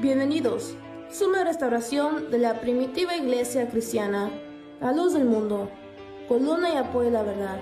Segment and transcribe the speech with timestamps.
[0.00, 0.76] Bienvenidos.
[1.10, 4.30] Suma restauración de la primitiva iglesia cristiana,
[4.80, 5.68] la luz del mundo,
[6.28, 7.58] columna y apoyo de la verdad.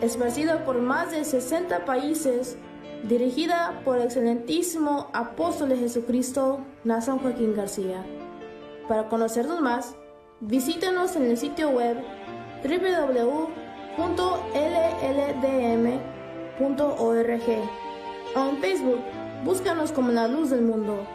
[0.00, 2.56] Esparcida por más de 60 países,
[3.04, 8.04] dirigida por el excelentísimo apóstol de Jesucristo, Nazan Joaquín García.
[8.88, 9.94] Para conocernos más,
[10.40, 11.98] visítenos en el sitio web
[12.64, 13.60] www.lldm.org
[18.34, 19.00] o en Facebook,
[19.44, 21.06] búscanos como la luz del mundo.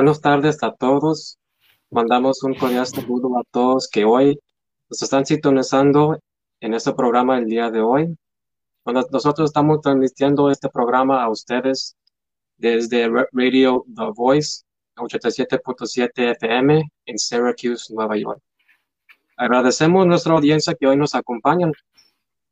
[0.00, 1.38] Buenas tardes a todos.
[1.90, 4.40] Mandamos un cordial saludo a todos que hoy
[4.88, 6.18] nos están sintonizando
[6.60, 8.16] en este programa el día de hoy.
[8.86, 11.98] Nosotros estamos transmitiendo este programa a ustedes
[12.56, 14.62] desde Radio The Voice
[14.96, 18.40] 87.7 FM en Syracuse, Nueva York.
[19.36, 21.74] Agradecemos a nuestra audiencia que hoy nos acompañan,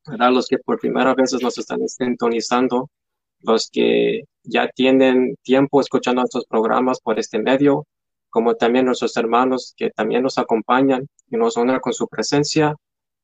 [0.04, 2.90] a los que por primera vez nos están sintonizando
[3.40, 7.86] los que ya tienen tiempo escuchando estos programas por este medio,
[8.30, 12.74] como también nuestros hermanos que también nos acompañan y nos honran con su presencia.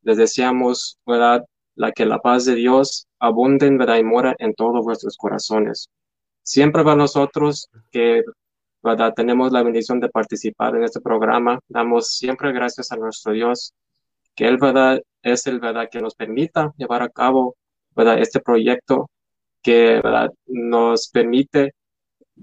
[0.02, 1.44] Les deseamos, ¿verdad?,
[1.76, 5.88] la que la paz de Dios abunde, ¿verdad?, y mora en todos vuestros corazones.
[6.42, 8.22] Siempre para nosotros que,
[8.82, 13.72] ¿verdad?, tenemos la bendición de participar en este programa, damos siempre gracias a nuestro Dios,
[14.34, 17.56] que Él, ¿verdad?, es el, ¿verdad?, que nos permita llevar a cabo,
[17.96, 19.08] ¿verdad?, este proyecto
[19.64, 20.00] que
[20.46, 21.72] nos permite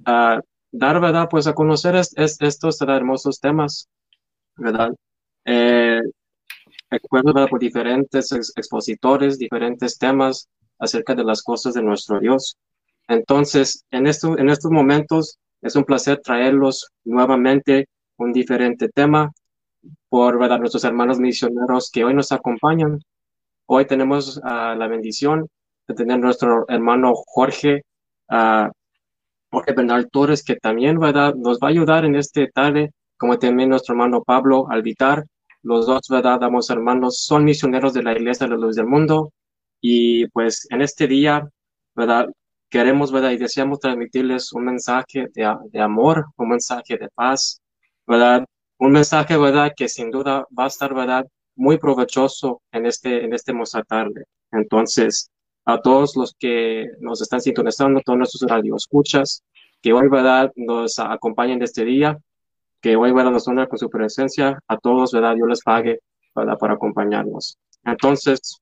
[0.05, 0.41] ah,
[0.71, 3.87] dar verdad pues a conocer estos hermosos temas
[4.57, 4.89] verdad
[5.45, 6.01] eh,
[7.49, 10.49] por diferentes expositores diferentes temas
[10.79, 12.57] acerca de las cosas de nuestro Dios.
[13.07, 19.31] Entonces en esto, en estos momentos es un placer traerlos nuevamente un diferente tema
[20.09, 22.99] por verdad nuestros hermanos misioneros que hoy nos acompañan.
[23.67, 25.47] Hoy tenemos ah, la bendición
[25.93, 27.83] tener nuestro hermano Jorge,
[28.29, 28.69] uh,
[29.51, 31.35] Jorge Bernal Torres, que también ¿verdad?
[31.35, 35.25] nos va a ayudar en este tarde, como también nuestro hermano Pablo Alvitar.
[35.63, 36.39] Los dos, ¿verdad?
[36.39, 39.31] Damos hermanos, son misioneros de la Iglesia de la Luz del Mundo.
[39.79, 41.47] Y pues en este día,
[41.95, 42.29] ¿verdad?
[42.69, 43.31] Queremos, ¿verdad?
[43.31, 47.61] Y deseamos transmitirles un mensaje de, de amor, un mensaje de paz,
[48.07, 48.45] ¿verdad?
[48.77, 49.71] Un mensaje, ¿verdad?
[49.75, 51.25] Que sin duda va a estar, ¿verdad?
[51.55, 53.53] Muy provechoso en este, en este
[53.87, 54.23] tarde.
[54.51, 55.29] Entonces,
[55.65, 59.43] a todos los que nos están sintonizando, todos nuestros radioescuchas,
[59.81, 62.17] que hoy, ¿verdad?, nos acompañen de este día,
[62.81, 65.99] que hoy, ¿verdad?, nos honra con su presencia, a todos, ¿verdad?, Dios les pague,
[66.35, 67.57] ¿verdad?, por acompañarnos.
[67.83, 68.59] Entonces,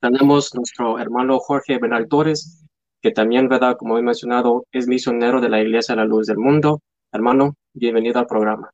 [0.00, 2.64] tenemos nuestro hermano Jorge Bernal Torres,
[3.02, 6.38] que también, ¿verdad?, como he mencionado, es misionero de la Iglesia de la Luz del
[6.38, 6.80] Mundo.
[7.12, 8.70] Hermano, bienvenido al programa.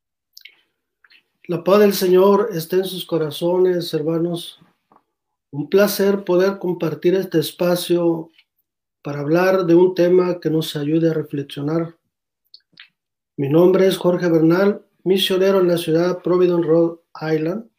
[1.45, 4.61] La paz del Señor esté en sus corazones, hermanos.
[5.57, 8.31] Un placer poder compartir este espacio
[9.03, 11.97] para hablar de un tema que nos ayude a reflexionar.
[13.39, 17.71] Mi nombre es Jorge Bernal, misionero en la ciudad de Providence, Rhode Island.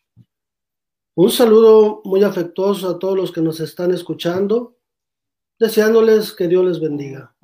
[1.14, 4.76] Un saludo muy afectuoso a todos los que nos están escuchando,
[5.60, 7.36] deseándoles que Dios les bendiga.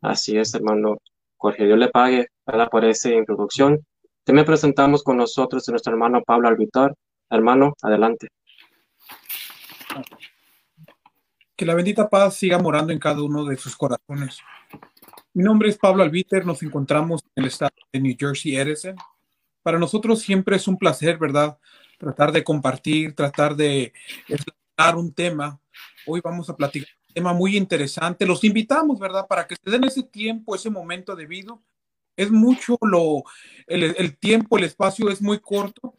[0.00, 0.96] Así es, hermano
[1.36, 2.28] Jorge, Dios le pague
[2.70, 3.84] por esa introducción.
[4.24, 6.94] También presentamos con nosotros a nuestro hermano Pablo Alvitar.
[7.28, 8.28] Hermano, adelante.
[11.56, 14.38] Que la bendita paz siga morando en cada uno de sus corazones.
[15.34, 18.96] Mi nombre es Pablo Albiter, nos encontramos en el estado de New Jersey, Edison.
[19.62, 21.58] Para nosotros siempre es un placer, ¿verdad?
[21.98, 23.92] Tratar de compartir, tratar de
[24.76, 25.60] dar un tema.
[26.06, 28.24] Hoy vamos a platicar un tema muy interesante.
[28.24, 29.26] Los invitamos, ¿verdad?
[29.28, 31.62] Para que se den ese tiempo, ese momento debido.
[32.16, 33.24] Es mucho lo,
[33.66, 35.97] el, el tiempo, el espacio es muy corto,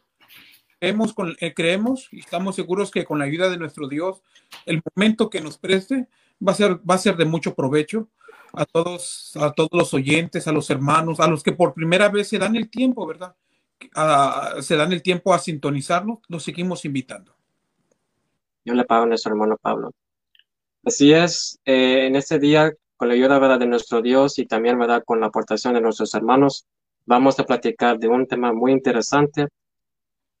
[0.80, 4.22] eh, creemos y estamos seguros que con la ayuda de nuestro Dios,
[4.66, 6.08] el momento que nos preste
[6.46, 8.08] va a ser, va a ser de mucho provecho
[8.52, 12.28] a todos, a todos los oyentes, a los hermanos, a los que por primera vez
[12.28, 13.34] se dan el tiempo, ¿verdad?
[14.60, 17.34] se dan el tiempo a sintonizarnos, los seguimos invitando.
[18.64, 19.92] Yo le pago a nuestro hermano Pablo.
[20.84, 23.58] Así es, eh, en este día, con la ayuda ¿verdad?
[23.58, 25.02] de nuestro Dios y también ¿verdad?
[25.04, 26.66] con la aportación de nuestros hermanos,
[27.06, 29.48] vamos a platicar de un tema muy interesante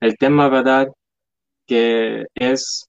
[0.00, 0.88] el tema, ¿verdad?
[1.66, 2.88] Que es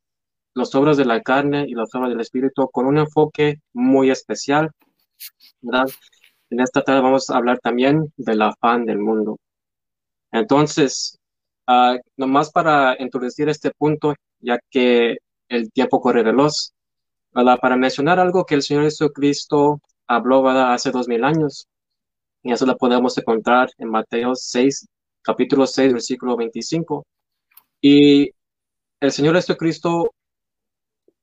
[0.53, 4.71] los obras de la carne y las obras del espíritu con un enfoque muy especial,
[5.61, 5.87] ¿verdad?
[6.49, 9.37] En esta tarde vamos a hablar también del afán del mundo.
[10.31, 11.17] Entonces,
[11.67, 15.17] uh, nomás para introducir este punto, ya que
[15.49, 16.73] el tiempo corre veloz,
[17.33, 17.59] ¿verdad?
[17.61, 20.73] Para mencionar algo que el Señor Jesucristo habló, ¿verdad?
[20.73, 21.67] Hace dos mil años.
[22.43, 24.87] Y eso lo podemos encontrar en Mateo 6,
[25.21, 27.05] capítulo 6, versículo 25.
[27.81, 28.31] Y
[28.99, 30.11] el Señor Jesucristo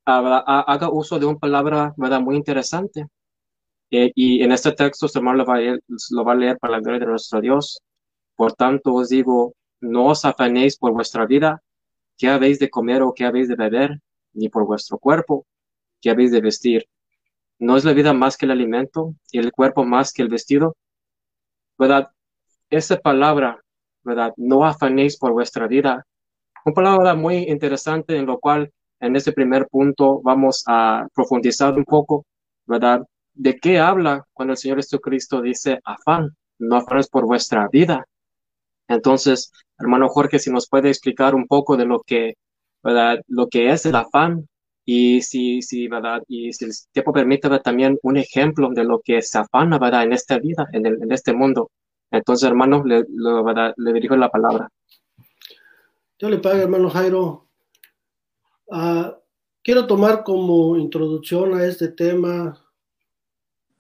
[0.05, 2.21] haga uso de una palabra ¿verdad?
[2.21, 3.07] muy interesante.
[3.91, 5.81] Eh, y en este texto, este hermano lo va, a leer,
[6.11, 7.81] lo va a leer para la gloria de nuestro Dios.
[8.37, 11.63] Por tanto, os digo, no os afanéis por vuestra vida,
[12.17, 14.01] qué habéis de comer o qué habéis de beber,
[14.35, 15.47] ni por vuestro cuerpo,
[16.01, 16.87] qué habéis de vestir.
[17.59, 20.77] ¿No es la vida más que el alimento y el cuerpo más que el vestido?
[21.79, 22.11] ¿Verdad?
[22.71, 23.63] Esa palabra,
[24.03, 24.33] ¿verdad?
[24.37, 26.05] No afanéis por vuestra vida.
[26.65, 31.85] Una palabra muy interesante en lo cual en este primer punto vamos a profundizar un
[31.85, 32.25] poco,
[32.67, 33.07] ¿verdad?
[33.35, 36.31] ¿De qué habla cuando el Señor Jesucristo dice afán?
[36.59, 38.05] No afanes por vuestra vida.
[38.89, 42.35] Entonces, hermano Jorge, si nos puede explicar un poco de lo que,
[42.83, 43.21] ¿verdad?
[43.29, 44.49] Lo que es el afán
[44.85, 46.23] y si, si, ¿verdad?
[46.29, 50.05] Y si el tiempo permite también un ejemplo de lo que se afana, ¿verdad?
[50.05, 51.71] En esta vida, en, el, en este mundo.
[52.11, 53.05] Entonces, hermano, le,
[53.93, 54.71] dirijo la palabra.
[56.19, 57.47] Yo le pago, hermano Jairo.
[58.67, 59.13] Uh,
[59.63, 62.65] quiero tomar como introducción a este tema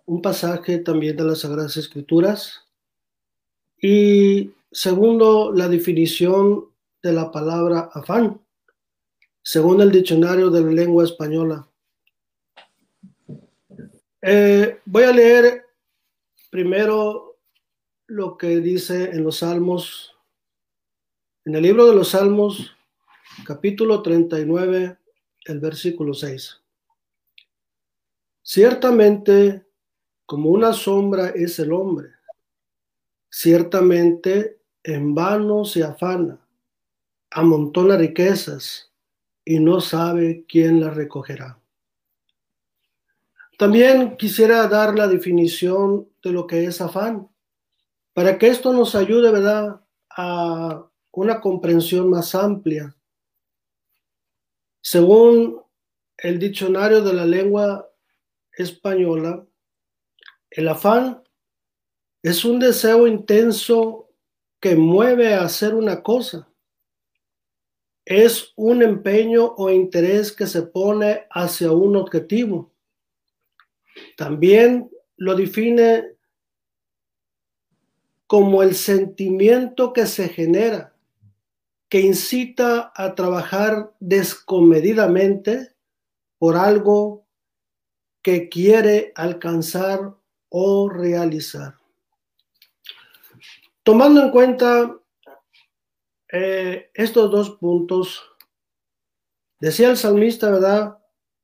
[0.07, 2.67] un pasaje también de las Sagradas Escrituras
[3.81, 6.67] y segundo, la definición
[7.03, 8.41] de la palabra afán,
[9.43, 11.69] según el diccionario de la lengua española.
[14.21, 15.65] Eh, voy a leer
[16.51, 17.28] primero
[18.09, 20.17] lo que dice en los Salmos,
[21.45, 22.75] en el libro de los Salmos,
[23.45, 24.97] capítulo 39,
[25.45, 26.59] el versículo 6.
[28.43, 29.67] Ciertamente,
[30.25, 32.09] como una sombra es el hombre,
[33.29, 36.41] ciertamente en vano se afana,
[37.31, 38.91] amontona riquezas
[39.45, 41.59] y no sabe quién las recogerá.
[43.59, 47.29] También quisiera dar la definición de lo que es afán,
[48.19, 49.81] para que esto nos ayude, ¿verdad?,
[50.11, 52.99] a una comprensión más amplia
[54.81, 55.63] según
[56.17, 57.89] el diccionario de la lengua
[58.51, 59.47] española,
[60.51, 61.23] el afán
[62.25, 64.11] es un deseo intenso
[64.61, 66.51] que mueve a hacer una cosa.
[68.05, 72.73] Es un empeño o interés que se pone hacia un objetivo.
[74.17, 76.18] También lo define
[78.29, 80.95] como el sentimiento que se genera
[81.89, 85.75] que incita a trabajar descomedidamente
[86.39, 87.27] por algo
[88.23, 90.15] que quiere alcanzar
[90.51, 91.77] o realizar.
[93.83, 94.99] Tomando en cuenta
[96.31, 98.23] eh, estos dos puntos,
[99.59, 100.99] decía el salmista, ¿verdad?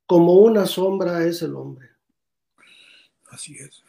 [0.04, 1.88] Como una sombra es el hombre.
[3.30, 3.83] Así es.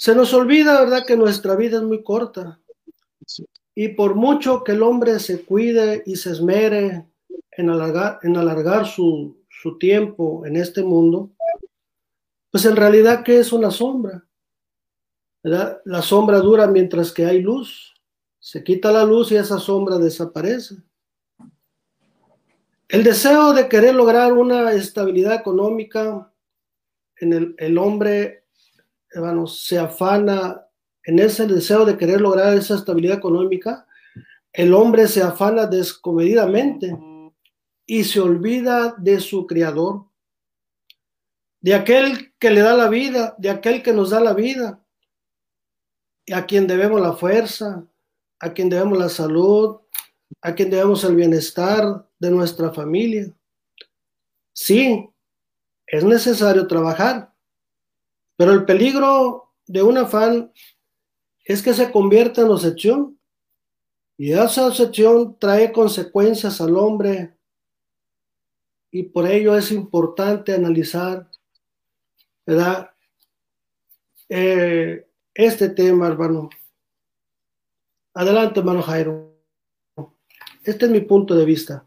[0.00, 2.58] Se nos olvida, ¿verdad?, que nuestra vida es muy corta.
[3.74, 7.04] Y por mucho que el hombre se cuide y se esmere
[7.50, 9.36] en alargar, en alargar su,
[9.78, 11.30] tiempo en este mundo,
[12.50, 14.26] pues en realidad, ¿qué es una sombra?
[15.42, 17.94] La sombra dura mientras que hay luz.
[18.38, 20.76] Se quita la luz y esa sombra desaparece.
[22.88, 26.32] El deseo de querer lograr una estabilidad económica
[27.16, 28.39] en el, el hombre,
[29.10, 30.66] hermano, se afana
[31.04, 33.86] en ese deseo de querer lograr esa estabilidad económica,
[34.52, 36.96] el hombre se afana descomedidamente
[37.86, 40.06] y se olvida de su creador,
[41.60, 44.82] de aquel que le da la vida, de aquel que nos da la vida,
[46.24, 47.84] y a quien debemos la fuerza,
[48.38, 49.80] a quien debemos la salud,
[50.40, 53.32] a quien debemos el bienestar de nuestra familia.
[54.52, 55.08] Sí,
[55.86, 57.29] es necesario trabajar,
[58.40, 60.50] pero el peligro de un afán
[61.44, 63.20] es que se convierte en obsesión.
[64.16, 67.36] Y esa obsesión trae consecuencias al hombre.
[68.90, 71.28] Y por ello es importante analizar,
[72.46, 72.88] ¿verdad?
[74.30, 76.48] Eh, este tema, hermano.
[78.14, 79.36] Adelante, hermano Jairo.
[80.64, 81.86] Este es mi punto de vista.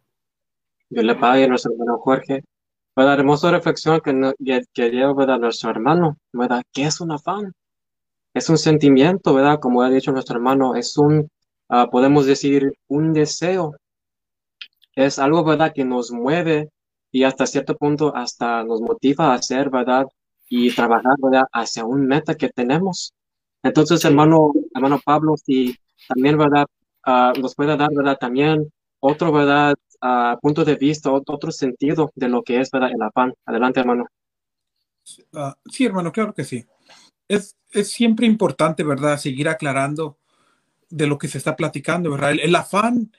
[0.92, 2.44] Yo le pague a nuestro hermano Jorge.
[2.96, 6.64] La hermosa reflexión que, que lleva a nuestro hermano, ¿verdad?
[6.72, 7.54] ¿Qué es un afán?
[8.34, 9.60] es un sentimiento, ¿verdad?
[9.60, 11.30] Como ha dicho nuestro hermano, es un,
[11.70, 13.76] ah, podemos decir, un deseo.
[14.96, 15.74] Es algo, ¿verdad?
[15.74, 16.70] Que nos mueve
[17.12, 20.06] y hasta cierto punto hasta nos motiva a hacer, ¿verdad?
[20.50, 21.44] Y trabajar, ¿verdad?
[21.52, 23.14] Hacia un meta que tenemos.
[23.64, 25.76] Entonces, hermano, hermano Pablo, si
[26.08, 26.66] también, ¿verdad?
[27.06, 28.18] Ah, nos puede dar, ¿verdad?
[28.20, 29.76] También otro, ¿verdad?
[30.04, 32.90] Uh, punto de vista, otro sentido de lo que es, ¿verdad?
[32.94, 33.34] El afán.
[33.46, 34.06] Adelante, hermano.
[35.72, 36.66] sí, hermano, claro que sí.
[37.30, 39.18] es, es siempre importante, ¿verdad?
[39.18, 40.18] Seguir aclarando
[40.90, 42.32] de lo que se está platicando, ¿verdad?
[42.32, 43.14] El, afán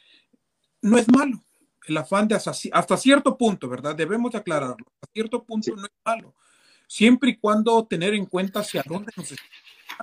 [0.82, 1.42] no es malo.
[1.86, 3.96] El afán de hasta, hasta, cierto punto, ¿verdad?
[3.96, 4.86] Debemos aclararlo.
[5.00, 6.34] Hasta cierto punto no es malo.
[6.86, 9.42] Siempre y cuando tener en cuenta hacia dónde nos está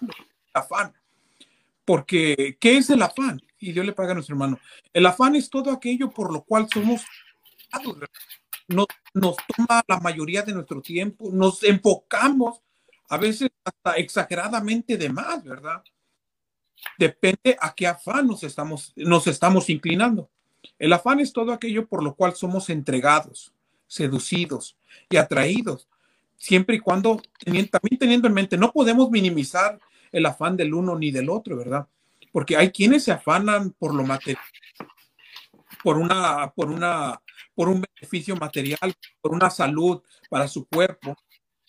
[0.01, 0.09] el
[0.55, 0.93] afán.
[1.85, 3.39] Porque, ¿qué es el afán?
[3.61, 4.59] Y Dios le paga a nuestro hermano.
[4.91, 7.05] El afán es todo aquello por lo cual somos
[8.67, 12.61] nos, nos toma la mayoría de nuestro tiempo, nos enfocamos
[13.07, 15.83] a veces hasta exageradamente de más, ¿verdad?
[16.97, 20.29] Depende a qué afán nos estamos, nos estamos inclinando.
[20.79, 23.53] El afán es todo aquello por lo cual somos entregados,
[23.87, 24.77] seducidos
[25.09, 25.87] y atraídos,
[26.37, 29.79] siempre y cuando también teniendo en mente, no podemos minimizar
[30.11, 31.87] el afán del uno ni del otro, ¿verdad?
[32.31, 34.43] Porque hay quienes se afanan por lo material,
[35.83, 37.21] por una, por una,
[37.53, 41.15] por un beneficio material, por una salud para su cuerpo,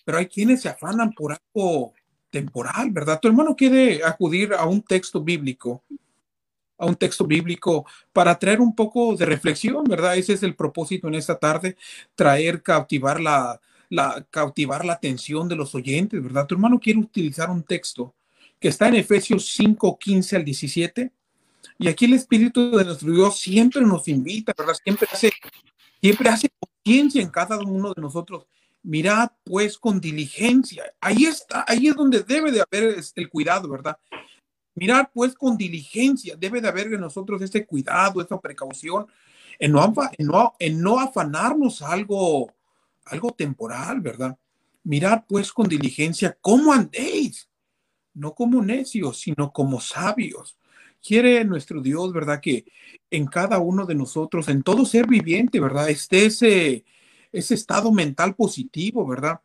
[0.04, 1.94] pero hay quienes se afanan por algo
[2.30, 3.20] temporal, ¿verdad?
[3.20, 5.84] Tu hermano quiere acudir a un texto bíblico,
[6.78, 10.16] a un texto bíblico para traer un poco de reflexión, ¿verdad?
[10.16, 11.76] Ese es el propósito en esta tarde,
[12.14, 16.46] traer, cautivar la, la, cautivar la atención de los oyentes, ¿verdad?
[16.46, 18.14] Tu hermano quiere utilizar un texto
[18.62, 21.12] que está en Efesios 5, 15 al 17.
[21.78, 24.74] Y aquí el Espíritu de nuestro Dios siempre nos invita, ¿verdad?
[24.82, 25.30] Siempre hace,
[26.00, 28.46] siempre hace conciencia en cada uno de nosotros
[28.82, 30.92] Mirad pues con diligencia.
[31.00, 33.96] Ahí está, ahí es donde debe de haber el cuidado, ¿verdad?
[34.74, 36.34] Mirad pues con diligencia.
[36.36, 39.06] Debe de haber en nosotros este cuidado, esta precaución,
[39.58, 42.52] en no, en no, en no afanarnos algo,
[43.04, 44.36] algo temporal, ¿verdad?
[44.82, 47.48] Mirad pues con diligencia cómo andéis,
[48.14, 50.56] no como necios, sino como sabios.
[51.02, 52.40] Quiere nuestro Dios, ¿verdad?
[52.40, 52.64] Que
[53.10, 55.90] en cada uno de nosotros, en todo ser viviente, ¿verdad?
[55.90, 56.84] Esté ese,
[57.32, 59.40] ese estado mental positivo, ¿verdad?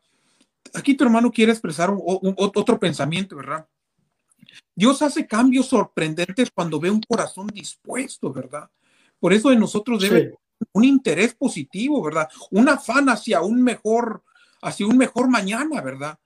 [0.73, 3.67] Aquí tu hermano quiere expresar otro pensamiento, ¿verdad?
[4.75, 8.69] Dios hace cambios sorprendentes cuando ve un corazón dispuesto, ¿verdad?
[9.19, 10.35] Por eso de nosotros debe
[10.71, 12.27] un interés positivo, ¿verdad?
[12.51, 14.23] Un afán hacia un mejor,
[14.61, 16.19] hacia un mejor mañana, ¿verdad?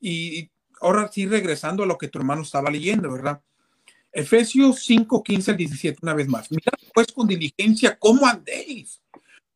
[0.00, 3.40] Y ahora sí, regresando a lo que tu hermano estaba leyendo, ¿verdad?
[4.12, 6.50] Efesios 5, 15 al 17, una vez más.
[6.50, 9.00] Mirad pues con diligencia cómo andéis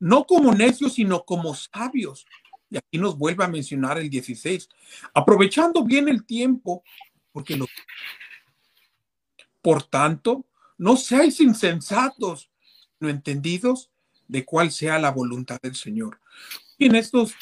[0.00, 2.26] no como necios, sino como sabios.
[2.70, 4.68] Y aquí nos vuelve a mencionar el 16,
[5.14, 6.82] aprovechando bien el tiempo,
[7.32, 7.66] porque lo...
[9.62, 10.46] Por tanto,
[10.78, 12.50] no seáis insensatos,
[12.98, 13.90] no entendidos
[14.26, 16.18] de cuál sea la voluntad del Señor.
[16.78, 17.34] Y en estos,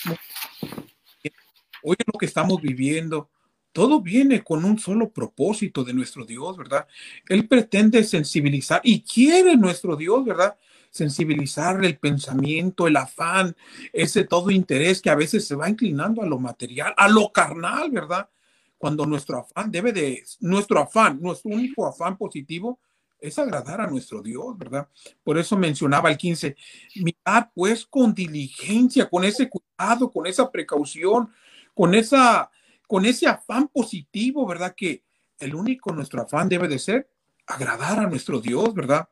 [1.82, 3.30] hoy lo que estamos viviendo,
[3.72, 6.86] todo viene con un solo propósito de nuestro Dios, ¿verdad?
[7.28, 10.56] Él pretende sensibilizar y quiere nuestro Dios, ¿verdad?
[10.90, 13.54] sensibilizar el pensamiento, el afán,
[13.92, 17.90] ese todo interés que a veces se va inclinando a lo material, a lo carnal,
[17.90, 18.28] ¿verdad?
[18.76, 22.78] Cuando nuestro afán debe de, nuestro afán, nuestro único afán positivo
[23.20, 24.88] es agradar a nuestro Dios, ¿verdad?
[25.24, 26.56] Por eso mencionaba el 15,
[26.96, 31.30] mirad pues con diligencia, con ese cuidado, con esa precaución,
[31.74, 32.50] con esa,
[32.88, 34.74] con ese afán positivo, ¿verdad?
[34.74, 35.04] Que
[35.38, 37.08] el único nuestro afán debe de ser
[37.46, 39.08] agradar a nuestro Dios, ¿verdad?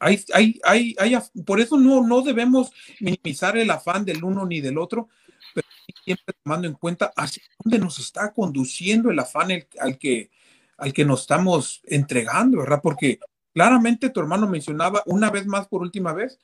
[0.00, 4.60] Hay, hay, hay, hay, por eso no, no debemos minimizar el afán del uno ni
[4.60, 5.08] del otro,
[5.54, 5.66] pero
[6.02, 10.30] siempre tomando en cuenta hacia dónde nos está conduciendo el afán al, que,
[10.78, 12.80] al que nos estamos entregando, ¿verdad?
[12.82, 13.20] Porque
[13.52, 16.38] claramente tu hermano mencionaba una vez más por última vez,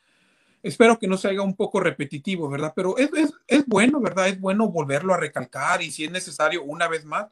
[0.69, 2.73] espero que no se haga un poco repetitivo, ¿verdad?
[2.75, 3.11] Pero es,
[3.47, 4.29] es, bueno, ¿verdad?
[4.29, 7.27] Es bueno volverlo a recalcar y si es necesario una vez más,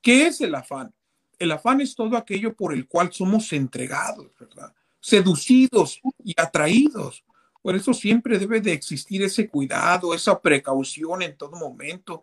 [0.00, 0.92] ¿qué es el afán?
[1.38, 4.72] El afán es todo aquello por el cual somos entregados, ¿verdad?
[5.00, 7.24] seducidos y atraídos.
[7.62, 12.22] Por eso siempre debe de existir ese cuidado, esa precaución en todo momento.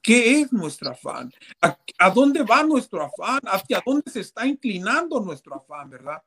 [0.00, 1.32] ¿Qué es nuestro afán?
[1.60, 3.40] ¿A, dónde va nuestro afán?
[3.44, 6.22] ¿Hacia dónde se está inclinando nuestro afán, verdad?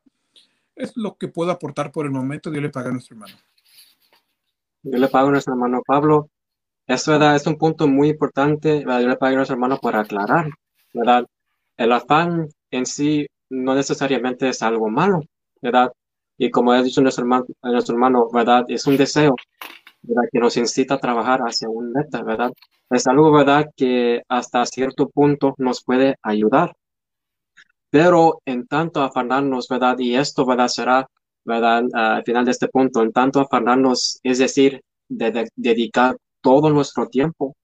[0.75, 2.49] Es lo que puedo aportar por el momento.
[2.49, 3.35] Dios le paga a nuestro hermano.
[4.89, 6.29] Yo le pago a nuestro hermano Pablo.
[6.87, 8.83] Es verdad, es un punto muy importante.
[8.83, 10.47] Yo le pago a nuestro hermano para aclarar,
[10.93, 11.25] ¿verdad?
[11.77, 15.21] El afán en sí no necesariamente es algo malo.
[15.61, 15.91] ¿verdad?
[16.37, 18.65] Y como ha dicho nuestro hermano, nuestro hermano, ¿verdad?
[18.67, 19.35] Es un deseo,
[20.03, 20.29] ¿verdad?
[20.31, 22.51] Que nos incita a trabajar hacia un meta, ¿verdad?
[22.89, 23.65] Es algo, ¿verdad?
[23.75, 26.75] Que hasta cierto punto nos puede ayudar.
[27.89, 29.97] Pero en tanto afanarnos, ¿verdad?
[29.99, 30.67] Y esto, ¿verdad?
[30.67, 31.07] Será,
[31.45, 31.83] ¿verdad?
[31.93, 37.55] al final de este punto, en tanto afanarnos, es decir, de, dedicar todo nuestro tiempo,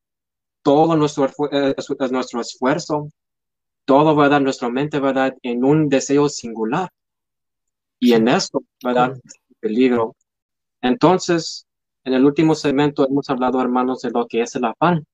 [0.62, 1.76] todo nuestro, eh,
[2.12, 3.10] nuestro esfuerzo,
[3.86, 4.42] todo, ¿verdad?
[4.42, 5.36] Nuestra mente, ¿verdad?
[5.42, 6.90] En un deseo singular
[8.00, 9.14] y en esto, ¿verdad?
[9.60, 10.16] Peligro.
[10.82, 11.66] Entonces,
[12.04, 15.06] en el último segmento hemos hablado, hermanos, de lo que es el afán,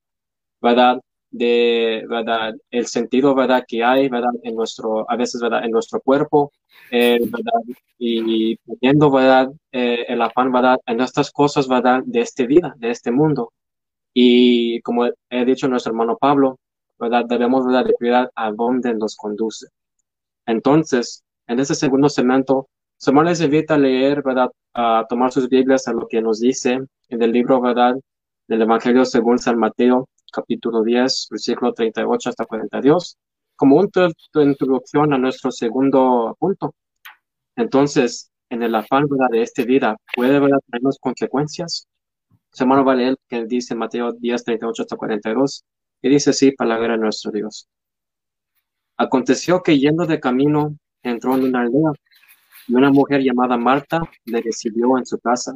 [0.60, 1.00] ¿verdad?
[1.30, 2.54] De, ¿verdad?
[2.70, 3.64] El sentido, ¿verdad?
[3.66, 4.30] Que hay, ¿verdad?
[4.42, 5.64] En nuestro, a veces, ¿verdad?
[5.64, 6.52] En nuestro cuerpo,
[6.90, 7.60] eh, ¿verdad?
[7.98, 9.50] Y poniendo, ¿verdad?
[9.72, 10.78] Eh, el afán, ¿verdad?
[10.86, 12.02] En estas cosas, ¿verdad?
[12.04, 13.52] De esta vida, de este mundo.
[14.14, 16.58] Y como he dicho nuestro hermano Pablo,
[16.98, 17.24] ¿verdad?
[17.26, 17.84] Debemos, ¿verdad?
[17.84, 19.68] De cuidar a dónde nos conduce.
[20.46, 24.50] Entonces, en ese segundo segmento, Samuel les invita a leer, ¿verdad?
[24.74, 27.94] A tomar sus Biblias a lo que nos dice en el libro, ¿verdad?
[28.48, 33.16] Del Evangelio según San Mateo, capítulo 10, versículo 38 hasta 42,
[33.56, 36.74] como una introducción a nuestro segundo punto.
[37.56, 39.28] Entonces, en el afán ¿verdad?
[39.30, 40.58] de esta vida, ¿puede ¿verdad?
[40.70, 41.86] tenernos consecuencias?
[42.52, 45.64] Semana va a leer que dice Mateo 10, 38 hasta 42,
[46.02, 47.68] y dice así, palabra de nuestro Dios.
[48.96, 51.92] Aconteció que yendo de camino, entró en una aldea,
[52.68, 55.54] y una mujer llamada Marta le recibió en su casa.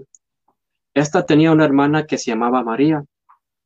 [0.95, 3.05] Esta tenía una hermana que se llamaba María,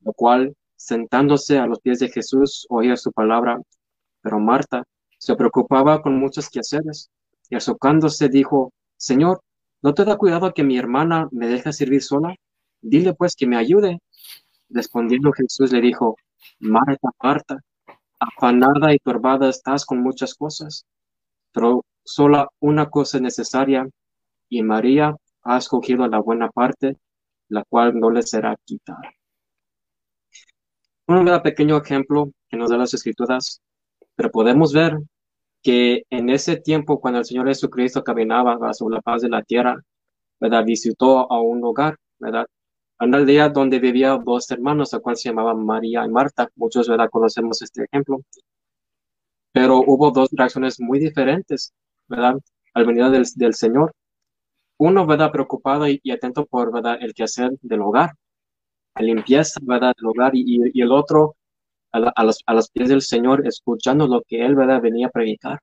[0.00, 3.60] la cual sentándose a los pies de Jesús, oía su palabra,
[4.20, 4.84] pero Marta
[5.18, 7.10] se preocupaba con muchos quehaceres
[7.48, 9.40] y azocándose dijo, Señor,
[9.82, 12.34] ¿no te da cuidado que mi hermana me deje servir sola?
[12.80, 13.98] Dile pues que me ayude.
[14.68, 16.16] Respondiendo Jesús le dijo,
[16.58, 17.60] Marta, Marta,
[18.18, 20.84] afanada y turbada estás con muchas cosas,
[21.52, 23.88] pero sola una cosa es necesaria
[24.48, 26.96] y María ha escogido la buena parte,
[27.48, 29.15] la cual no le será quitada.
[31.08, 33.60] Un pequeño ejemplo que nos da las escrituras,
[34.16, 34.98] pero podemos ver
[35.62, 39.80] que en ese tiempo cuando el Señor Jesucristo caminaba sobre la paz de la tierra,
[40.40, 40.64] ¿verdad?
[40.64, 42.46] Visitó a un hogar, ¿verdad?
[43.00, 46.48] Una aldea donde vivían dos hermanos, la cual se llamaban María y Marta.
[46.56, 47.08] Muchos, ¿verdad?
[47.10, 48.20] Conocemos este ejemplo.
[49.52, 51.72] Pero hubo dos reacciones muy diferentes,
[52.08, 52.36] ¿verdad?
[52.74, 53.92] Al venir del, Señor.
[54.78, 55.32] Uno, ¿verdad?
[55.32, 56.98] Preocupado y, y atento por, ¿verdad?
[57.00, 58.12] El quehacer del hogar,
[58.96, 59.94] a limpieza, ¿verdad?
[59.96, 61.36] Del hogar y, el otro
[61.92, 64.82] a, los, pies del Señor, escuchando lo que Él, ¿verdad?
[64.82, 65.60] Venía a predicar.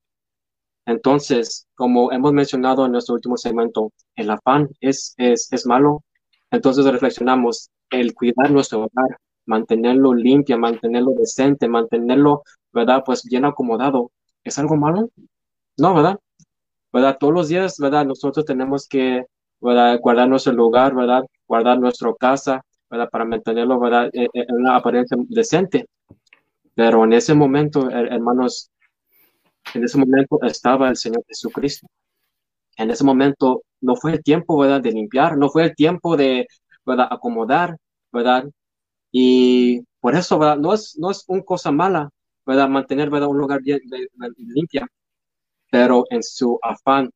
[0.85, 6.03] Entonces, como hemos mencionado en nuestro último segmento, el afán es, es, es malo.
[6.51, 13.03] Entonces reflexionamos, el cuidar nuestro hogar, mantenerlo limpio, mantenerlo decente, mantenerlo, ¿verdad?
[13.05, 14.11] Pues bien acomodado,
[14.43, 15.09] ¿es algo malo?
[15.77, 16.19] No, ¿verdad?
[16.91, 17.17] ¿Verdad?
[17.19, 18.05] Todos los días, ¿verdad?
[18.05, 19.25] Nosotros tenemos que,
[19.61, 19.99] ¿verdad?
[19.99, 21.23] Guardar nuestro lugar, ¿verdad?
[21.47, 22.63] Guardar nuestra casa,
[23.11, 24.09] Para mantenerlo, ¿verdad?
[24.13, 25.87] En, en una apariencia decente.
[26.75, 28.71] Pero en ese momento, hermanos,
[29.73, 31.87] en ese momento estaba el Señor Jesucristo.
[32.77, 34.81] En ese momento no fue el tiempo, ¿verdad?
[34.81, 36.47] De limpiar, no fue el tiempo de,
[36.85, 37.07] ¿verdad?
[37.11, 37.77] Acomodar,
[38.11, 38.45] ¿verdad?
[39.11, 40.57] Y por eso, ¿verdad?
[40.57, 42.09] No es, no es una cosa mala,
[42.45, 42.69] ¿verdad?
[42.69, 43.29] Mantener, ¿verdad?
[43.29, 43.81] Un lugar bien
[44.37, 44.85] limpio.
[45.71, 47.09] Pero en su afán,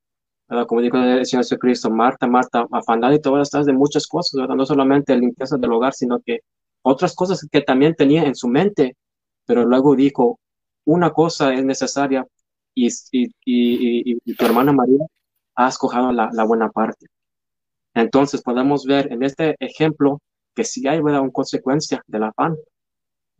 [0.48, 0.66] ¿verdad?
[0.68, 4.56] Como dijo el Señor Jesucristo, Marta, Marta, afanada y todas estas de muchas cosas, ¿verdad?
[4.56, 6.40] No solamente limpieza del hogar, sino que
[6.82, 8.96] otras cosas que también tenía en su mente,
[9.46, 10.40] pero luego dijo,
[10.86, 12.26] una cosa es necesaria
[12.74, 15.06] y, y, y, y tu hermana María
[15.56, 17.08] ha escogido la, la, buena parte.
[17.94, 20.22] Entonces podemos ver en este ejemplo
[20.56, 21.22] que sí hay ¿verdad?
[21.22, 22.56] una consecuencia del afán,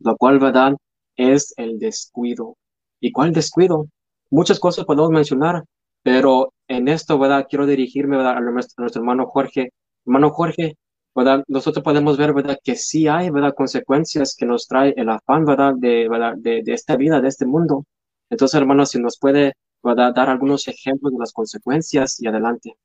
[0.00, 0.74] lo cual ¿verdad?
[1.16, 2.56] es el descuido.
[3.00, 3.86] ¿Y cuál descuido?
[4.30, 5.64] Muchas cosas podemos mencionar,
[6.02, 7.46] pero en esto ¿verdad?
[7.48, 8.36] quiero dirigirme ¿verdad?
[8.36, 9.72] A, nuestro, a nuestro hermano Jorge.
[10.06, 10.76] Hermano Jorge,
[11.14, 11.44] ¿verdad?
[11.48, 12.58] Nosotros podemos ver, ¿verdad?
[12.62, 13.54] Que sí hay, ¿verdad?
[13.54, 15.74] Consecuencias que nos trae el afán, ¿verdad?
[15.76, 16.34] De, ¿verdad?
[16.36, 17.84] de, de esta vida, de este mundo.
[18.30, 20.14] Entonces, hermanos, si nos puede ¿verdad?
[20.14, 22.76] dar algunos ejemplos de las consecuencias y adelante.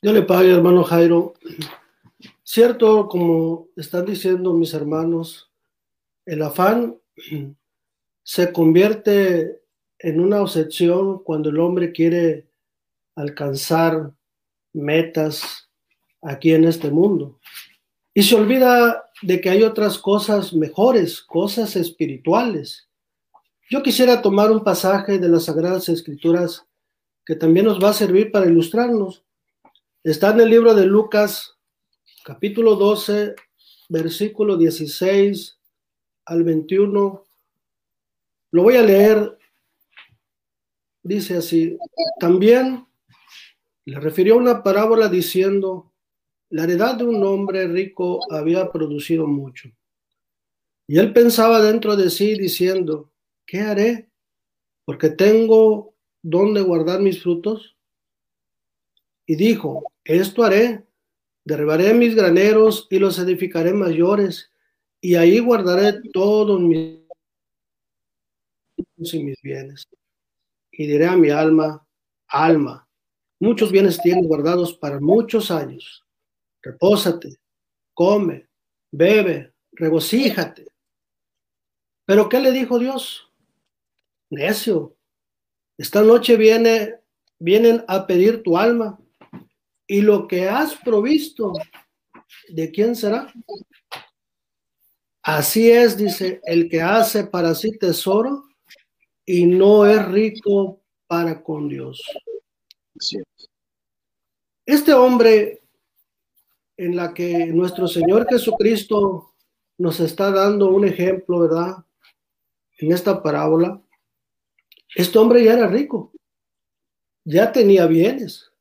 [0.00, 1.34] Dios le pague, hermano Jairo.
[2.42, 5.50] Cierto, como están diciendo mis hermanos,
[6.26, 6.98] el afán
[8.22, 9.62] se convierte
[9.98, 12.48] en una obsesión cuando el hombre quiere
[13.16, 14.12] alcanzar
[14.72, 15.68] metas
[16.22, 17.38] aquí en este mundo.
[18.12, 22.88] Y se olvida de que hay otras cosas mejores, cosas espirituales,
[23.70, 26.66] yo quisiera tomar un pasaje de las Sagradas Escrituras
[27.24, 29.24] que también nos va a servir para ilustrarnos.
[30.02, 31.56] Está en el libro de Lucas,
[32.24, 33.34] capítulo 12,
[33.88, 35.58] versículo 16
[36.26, 37.24] al 21.
[38.50, 39.38] Lo voy a leer.
[41.02, 41.78] Dice así,
[42.20, 42.86] también
[43.86, 45.92] le refirió una parábola diciendo,
[46.50, 49.70] la heredad de un hombre rico había producido mucho.
[50.86, 53.10] Y él pensaba dentro de sí diciendo,
[53.46, 54.10] ¿qué haré?
[54.84, 57.76] Porque tengo dónde guardar mis frutos.
[59.26, 60.86] Y dijo, esto haré,
[61.44, 64.50] derribaré mis graneros y los edificaré mayores,
[65.00, 67.00] y ahí guardaré todos mis
[68.96, 69.86] y mis bienes.
[70.70, 71.86] Y diré a mi alma,
[72.26, 72.83] alma,
[73.44, 76.02] muchos bienes tienes guardados para muchos años.
[76.62, 77.36] Repósate,
[77.92, 78.48] come,
[78.90, 80.66] bebe, regocíjate
[82.06, 83.30] Pero ¿qué le dijo Dios?
[84.30, 84.96] Necio,
[85.76, 87.00] esta noche viene,
[87.38, 88.98] vienen a pedir tu alma
[89.86, 91.52] y lo que has provisto,
[92.48, 93.32] ¿de quién será?
[95.22, 98.44] Así es, dice, el que hace para sí tesoro
[99.26, 102.02] y no es rico para con Dios.
[104.66, 105.62] Este hombre
[106.76, 109.34] en la que nuestro Señor Jesucristo
[109.78, 111.84] nos está dando un ejemplo, ¿verdad?
[112.78, 113.80] En esta parábola,
[114.94, 116.12] este hombre ya era rico,
[117.24, 118.52] ya tenía bienes,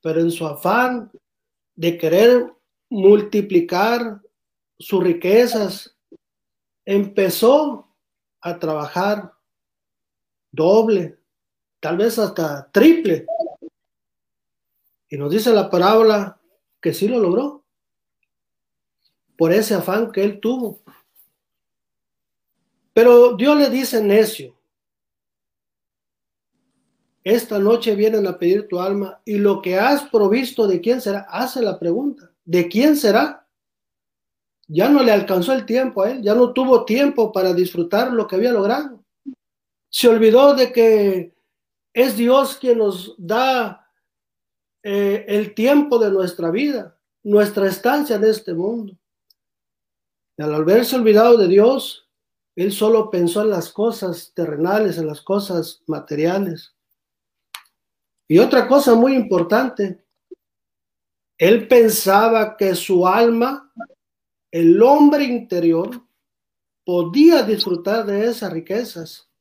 [0.00, 1.10] pero en su afán
[1.74, 2.52] de querer
[2.90, 4.20] multiplicar
[4.78, 5.96] sus riquezas,
[6.84, 7.88] empezó
[8.40, 9.32] a trabajar
[10.50, 11.18] doble,
[11.82, 13.26] tal vez hasta triple.
[15.08, 16.40] Y nos dice la parábola
[16.80, 17.64] que sí lo logró
[19.36, 20.80] por ese afán que él tuvo.
[22.94, 24.56] Pero Dios le dice necio,
[27.24, 31.26] esta noche vienen a pedir tu alma y lo que has provisto de quién será,
[31.28, 33.44] hace la pregunta, ¿de quién será?
[34.68, 38.28] Ya no le alcanzó el tiempo a él, ya no tuvo tiempo para disfrutar lo
[38.28, 39.02] que había logrado.
[39.88, 41.41] Se olvidó de que
[41.92, 43.90] es Dios quien nos da
[44.82, 48.96] eh, el tiempo de nuestra vida, nuestra estancia en este mundo.
[50.36, 52.08] Y al haberse olvidado de Dios,
[52.56, 56.74] él solo pensó en las cosas terrenales, en las cosas materiales.
[58.28, 60.04] Y otra cosa muy importante,
[61.38, 63.72] él pensaba que su alma,
[64.50, 66.02] el hombre interior,
[66.84, 69.31] podía disfrutar de esas riquezas,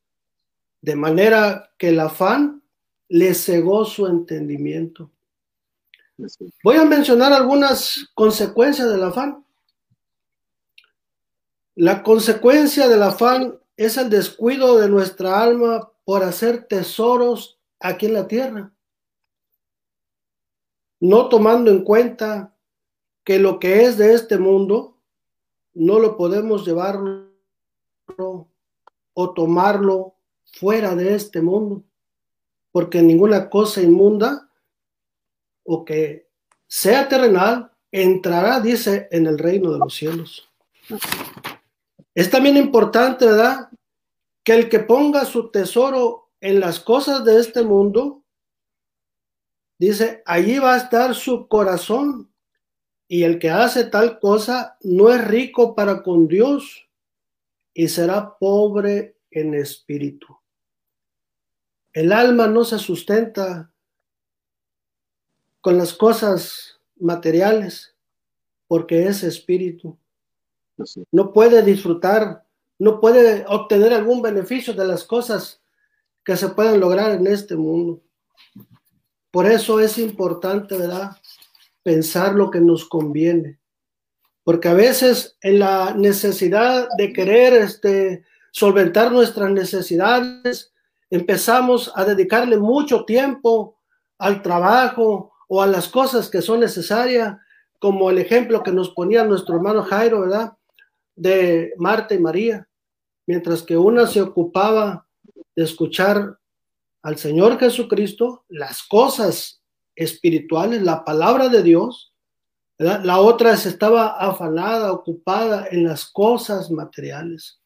[0.81, 2.61] de manera que el afán
[3.07, 5.11] le cegó su entendimiento.
[6.63, 9.43] Voy a mencionar algunas consecuencias del afán.
[11.75, 18.13] La consecuencia del afán es el descuido de nuestra alma por hacer tesoros aquí en
[18.13, 18.71] la tierra
[21.01, 22.55] no tomando en cuenta
[23.23, 24.97] que lo que es de este mundo
[25.73, 27.27] no lo podemos llevarlo
[29.13, 30.13] o tomarlo
[30.51, 31.83] fuera de este mundo,
[32.71, 34.49] porque ninguna cosa inmunda
[35.63, 36.29] o que
[36.67, 40.49] sea terrenal entrará, dice, en el reino de los cielos.
[42.13, 43.69] Es también importante, ¿verdad?
[44.43, 48.21] Que el que ponga su tesoro en las cosas de este mundo,
[49.81, 52.31] Dice, allí va a estar su corazón.
[53.07, 56.87] Y el que hace tal cosa no es rico para con Dios
[57.73, 60.37] y será pobre en espíritu.
[61.93, 63.71] El alma no se sustenta
[65.59, 67.95] con las cosas materiales
[68.67, 69.97] porque es espíritu.
[71.11, 72.45] No puede disfrutar,
[72.79, 75.61] no puede obtener algún beneficio de las cosas
[76.23, 78.01] que se pueden lograr en este mundo.
[79.29, 81.17] Por eso es importante, ¿verdad?
[81.83, 83.59] Pensar lo que nos conviene.
[84.43, 90.70] Porque a veces en la necesidad de querer este, solventar nuestras necesidades,
[91.11, 93.77] empezamos a dedicarle mucho tiempo
[94.17, 97.37] al trabajo o a las cosas que son necesarias,
[97.79, 100.53] como el ejemplo que nos ponía nuestro hermano Jairo, ¿verdad?
[101.15, 102.67] De Marta y María,
[103.27, 105.05] mientras que una se ocupaba
[105.55, 106.37] de escuchar
[107.03, 109.61] al Señor Jesucristo, las cosas
[109.95, 112.13] espirituales, la palabra de Dios.
[112.77, 117.61] La otra se estaba afanada, ocupada en las cosas materiales.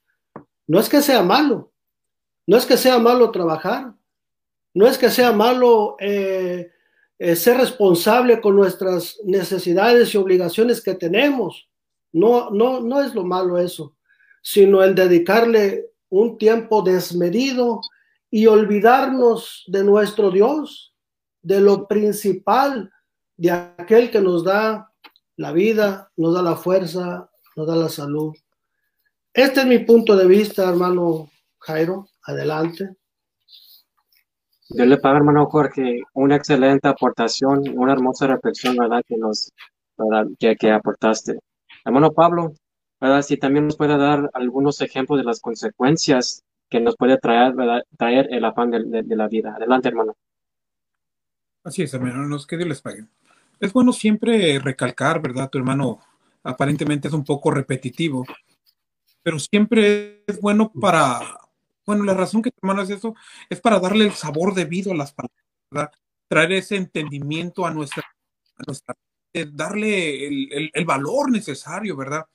[0.68, 1.72] No es que sea malo,
[2.48, 3.94] no es que sea malo trabajar,
[4.74, 6.72] no es que sea malo eh,
[7.18, 11.70] eh, ser responsable con nuestras necesidades y obligaciones que tenemos.
[12.12, 13.96] No, no, no es lo malo eso,
[14.42, 17.82] sino el dedicarle un tiempo desmedido
[18.30, 20.94] y olvidarnos de nuestro Dios,
[21.42, 22.92] de lo principal,
[23.38, 24.92] de aquel que nos da
[25.38, 28.36] la vida, nos da la fuerza, nos da la salud.
[29.34, 31.30] Este es mi punto de vista, hermano
[31.60, 32.10] Jairo.
[32.26, 32.96] Adelante.
[34.70, 39.04] Yo le pago, hermano Jorge, una excelente aportación, una hermosa reflexión, ¿verdad?
[39.08, 39.52] Que nos,
[40.40, 41.40] Que, que aportaste.
[41.86, 42.54] Hermano Pablo,
[43.00, 43.22] ¿verdad?
[43.22, 47.54] Si también nos puede dar algunos ejemplos de las consecuencias que nos puede traer,
[47.98, 49.54] traer el afán de, la vida.
[49.56, 50.16] Adelante, hermano.
[51.64, 53.06] Así es, hermano, que Dios les pague.
[53.60, 55.50] Es bueno siempre recalcar, ¿verdad?
[55.50, 56.00] Tu hermano
[56.44, 58.26] aparentemente es un poco repetitivo,
[59.22, 61.20] pero siempre es bueno para,
[61.86, 63.16] bueno, la razón que tu hermano hace eso
[63.50, 65.92] es para darle el sabor debido a las palabras, ¿verdad?
[66.28, 68.04] Traer ese entendimiento a nuestra,
[68.66, 68.96] nuestra
[69.52, 72.26] darle el, valor necesario, ¿verdad?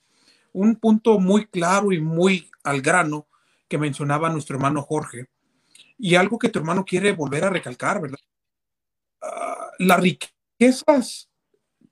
[0.53, 3.27] un punto muy claro y muy al grano
[3.67, 5.27] que mencionaba nuestro hermano Jorge,
[5.97, 8.19] y algo que tu hermano quiere volver a recalcar, ¿verdad?
[9.21, 11.29] Uh, las riquezas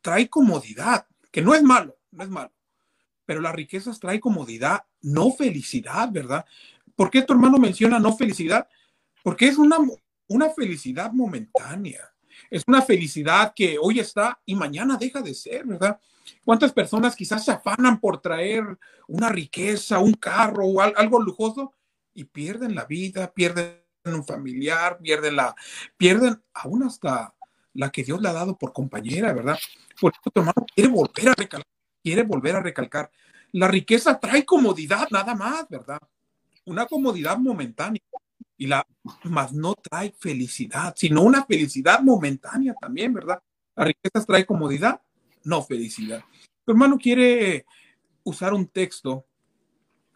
[0.02, 2.52] trae comodidad, que no es malo, no es malo,
[3.26, 6.45] pero las riquezas trae comodidad, no felicidad, ¿verdad?
[7.00, 8.68] ¿Por qué tu hermano menciona no felicidad?
[9.24, 9.78] Porque es una,
[10.28, 12.14] una felicidad momentánea,
[12.52, 15.98] es una felicidad que hoy está y mañana deja de ser, ¿verdad?
[16.44, 18.66] ¿Cuántas personas quizás se afanan por traer
[19.08, 21.74] una riqueza, un carro o algo lujoso
[22.14, 25.56] y pierden la vida, pierden un familiar, pierden la,
[25.96, 27.34] pierden aún hasta
[27.76, 29.58] la que Dios le ha dado por compañera, ¿verdad?
[30.02, 31.72] Por eso tu hermano quiere volver a recalcar,
[32.04, 33.10] quiere volver a recalcar.
[33.54, 36.00] La riqueza trae comodidad nada más, ¿verdad?
[36.70, 38.02] Una comodidad momentánea.
[38.58, 38.86] Y la,
[39.24, 43.42] más no trae felicidad, sino una felicidad momentánea también, ¿verdad?
[43.76, 45.02] La riqueza trae comodidad,
[45.46, 46.24] no felicidad.
[46.66, 47.66] Tu hermano quiere
[48.24, 49.26] usar un texto,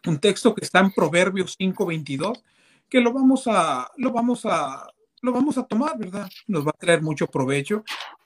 [0.06, 2.42] un texto que está en Proverbios 5:22,
[2.88, 4.86] que lo vamos a, lo vamos a,
[5.22, 6.28] lo vamos a tomar, ¿verdad?
[6.46, 7.82] Nos va a traer mucho provecho.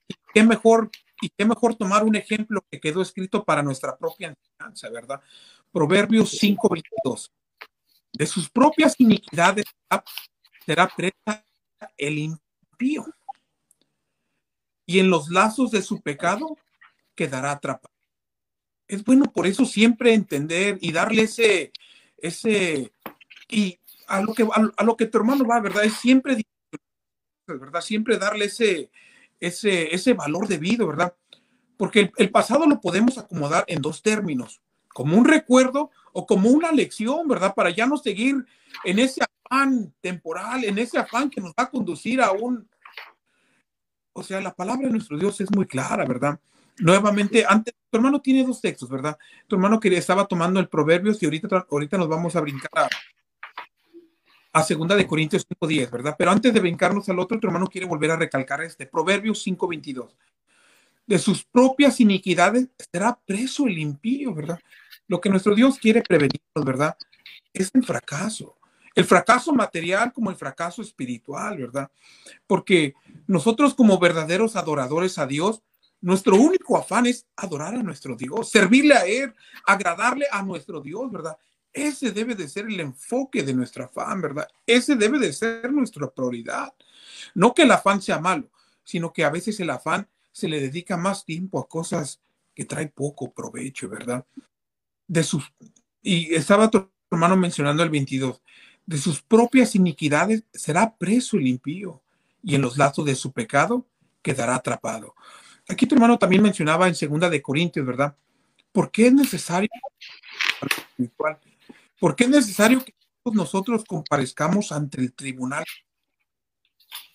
[0.07, 0.91] Y qué mejor,
[1.23, 5.21] y qué mejor tomar un ejemplo que quedó escrito para nuestra propia enseñanza, ¿verdad?
[5.73, 7.31] Proverbios 5:22.
[8.13, 9.67] De sus propias iniquidades
[10.65, 11.45] será presa
[11.97, 13.07] el impío.
[14.87, 16.57] Y en los lazos de su pecado
[17.15, 17.95] quedará atrapado.
[18.87, 21.73] Es bueno por eso siempre entender y darle ese,
[22.17, 22.91] ese,
[23.49, 25.85] y a lo que, a, lo que tu hermano va, ¿verdad?
[25.85, 26.43] Es siempre,
[27.47, 27.83] ¿verdad?
[27.83, 28.91] Siempre darle ese,
[29.41, 31.15] ese, ese valor debido, ¿verdad?
[31.77, 34.63] Porque el, el pasado lo podemos acomodar en dos términos,
[34.99, 37.55] como un recuerdo o como una lección, ¿verdad?
[37.55, 38.35] Para ya no seguir
[38.83, 42.69] en ese afán temporal, en ese afán que nos va a conducir a un...
[44.13, 46.41] O sea, la palabra de nuestro Dios es muy clara, ¿verdad?
[46.81, 49.17] nuevamente, antes, tu hermano tiene dos textos, ¿verdad?
[49.47, 52.89] Tu hermano que estaba tomando el Proverbios y ahorita, ahorita nos vamos a brincar a,
[54.53, 56.17] a segunda de Corintios 5.10, ¿verdad?
[56.19, 60.09] Pero antes de brincarnos al otro, tu hermano quiere volver a recalcar este, Proverbios 5.22.
[61.09, 64.61] De sus propias iniquidades será preso el impío, ¿verdad?
[65.07, 66.99] Lo que nuestro Dios quiere prevenirnos, ¿verdad?
[67.55, 68.59] Es el fracaso.
[68.95, 71.91] El fracaso material como el fracaso espiritual, ¿verdad?
[72.47, 72.95] Porque
[73.27, 75.63] nosotros como verdaderos adoradores a Dios,
[76.03, 79.33] nuestro único afán es adorar a nuestro Dios, servirle a Él,
[79.67, 81.39] agradarle a nuestro Dios, ¿verdad?
[81.73, 84.47] Ese debe de ser el enfoque de nuestro afán, ¿verdad?
[84.67, 86.75] Ese debe de ser nuestra prioridad.
[87.35, 88.51] No que el afán sea malo,
[88.85, 90.07] sino que a veces el afán
[90.39, 92.21] se le dedica más tiempo a cosas
[92.55, 94.25] que trae poco provecho, ¿verdad?
[95.09, 95.53] De sus,
[96.01, 98.41] y estaba tu hermano mencionando el 22,
[98.87, 102.03] de sus propias iniquidades será preso el impío,
[102.41, 103.85] y en los lazos de su pecado
[104.23, 105.17] quedará atrapado.
[105.69, 108.17] Aquí tu hermano también mencionaba en segunda de Corintios, ¿verdad?
[108.71, 109.69] ¿Por qué es necesario
[111.99, 112.95] ¿Por qué es necesario que
[113.33, 115.65] nosotros comparezcamos ante el tribunal?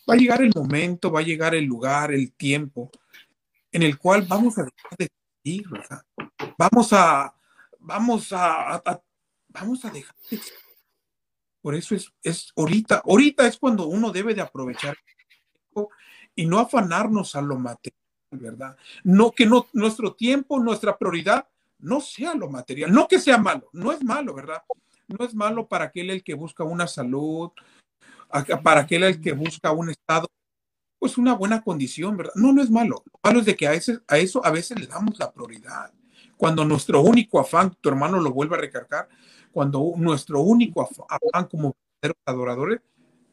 [0.09, 2.91] Va a llegar el momento, va a llegar el lugar, el tiempo
[3.73, 5.09] en el cual vamos a dejar de
[5.43, 6.01] existir, ¿verdad?
[6.57, 7.35] Vamos a,
[7.79, 8.81] vamos a,
[9.49, 10.57] vamos a dejar de existir.
[11.61, 14.97] Por eso es, es ahorita, ahorita es cuando uno debe de aprovechar
[16.35, 17.97] y no afanarnos a lo material
[18.39, 18.75] ¿verdad?
[19.03, 21.47] No que no, nuestro tiempo, nuestra prioridad
[21.79, 24.63] no sea lo material, no que sea malo, no es malo, ¿verdad?
[25.07, 27.51] No es malo para aquel el que busca una salud,
[28.63, 30.27] para aquel el que busca un estado,
[31.03, 32.31] pues una buena condición, ¿verdad?
[32.35, 33.03] No, no es malo.
[33.05, 35.91] Lo malo es de que a, veces, a eso a veces le damos la prioridad.
[36.37, 39.09] Cuando nuestro único afán, tu hermano lo vuelve a recargar,
[39.51, 41.75] cuando nuestro único afán como
[42.25, 42.79] adoradores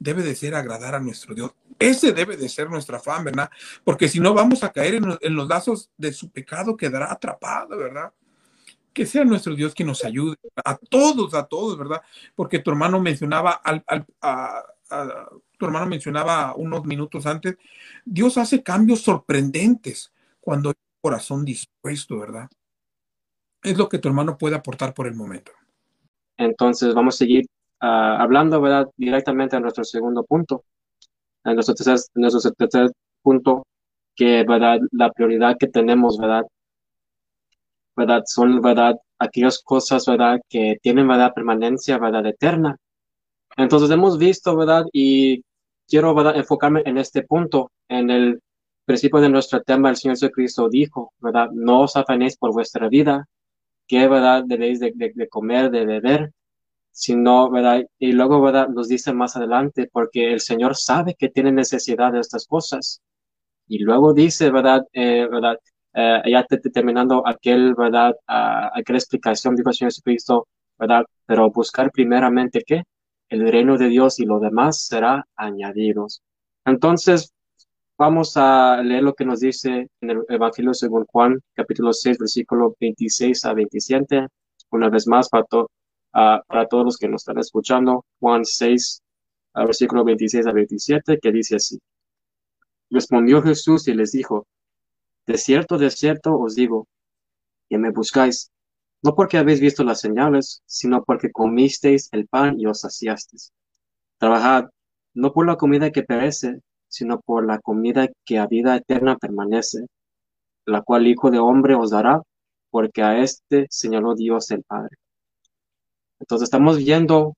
[0.01, 1.53] debe de ser agradar a nuestro Dios.
[1.79, 3.49] Ese debe de ser nuestra afán, ¿verdad?
[3.85, 8.13] Porque si no vamos a caer en los, lazos de su pecado, quedará atrapado, ¿verdad?
[8.93, 12.03] Que sea nuestro Dios quien nos ayude, a todos, a todos, ¿verdad?
[12.35, 13.85] Porque tu hermano mencionaba, al,
[15.61, 17.57] tu hermano mencionaba unos minutos antes,
[18.05, 22.51] Dios hace cambios sorprendentes cuando hay un corazón dispuesto, ¿verdad?
[23.63, 25.53] Es lo que tu hermano puede aportar por el momento.
[26.39, 27.45] Entonces, vamos a seguir
[27.83, 28.89] Ah, hablando ¿verdad?
[28.97, 30.65] directamente a nuestro segundo punto,
[31.45, 32.93] a nuestro tercer, nuestro tercer
[33.23, 33.65] punto,
[34.17, 34.81] que ¿verdad?
[34.93, 36.45] la prioridad que tenemos, ¿verdad?
[37.97, 38.23] ¿verdad?
[38.27, 38.97] Son ¿verdad?
[39.19, 40.41] aquellas cosas ¿verdad?
[40.49, 41.33] que tienen ¿verdad?
[41.35, 42.27] permanencia ¿verdad?
[42.27, 42.77] eterna.
[43.57, 44.85] Entonces hemos visto, ¿verdad?
[44.93, 45.43] Y
[45.91, 46.37] quiero ¿verdad?
[46.37, 48.41] enfocarme en este punto, en el
[48.87, 51.51] principio de nuestro tema, el Señor Jesucristo dijo, ¿verdad?
[51.53, 53.27] No os afanéis por vuestra vida,
[53.89, 54.45] que ¿verdad?
[54.47, 56.33] debéis de, de comer, de beber,
[56.93, 57.83] sino, ¿verdad?
[57.99, 58.69] Y luego, ¿verdad?
[58.69, 63.03] Nos dice más adelante, porque el Señor sabe que tiene necesidad de estas cosas.
[63.69, 64.83] Y luego dice, ¿verdad?
[64.93, 65.59] Eh, ¿verdad?
[65.95, 68.13] eh, ya terminando aquel, ¿verdad?
[68.29, 70.49] Uh, aquella explicación dijo el Señor Jesucristo,
[70.79, 71.05] ¿verdad?
[71.27, 72.85] Pero buscar primeramente qué?
[73.31, 76.21] El reino de Dios y lo demás será añadidos.
[76.65, 77.33] Entonces,
[77.97, 82.75] vamos a leer lo que nos dice en el Evangelio según Juan, capítulo 6, versículo
[82.81, 84.27] 26 a 27.
[84.73, 89.01] Una vez más, para, uh, todos los que nos están escuchando, Juan 6,
[89.55, 91.79] versículo 26 a 27, que dice así.
[92.91, 94.49] Respondió Jesús y les dijo,
[95.25, 96.89] De cierto, de cierto os digo,
[97.69, 98.51] que me buscáis,
[99.03, 103.53] no porque habéis visto las señales, sino porque comisteis el pan y os saciasteis.
[104.19, 104.71] Trabajad,
[105.15, 109.87] no por la comida que perece, sino por la comida que a vida eterna permanece,
[110.67, 112.23] la cual Hijo de Hombre os dará,
[112.71, 114.97] porque a este señaló Dios el Padre.
[116.21, 117.35] Entonces estamos viendo,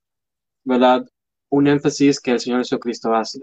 [0.65, 1.07] ¿verdad?
[1.51, 3.41] Un énfasis que el Señor Jesucristo hace.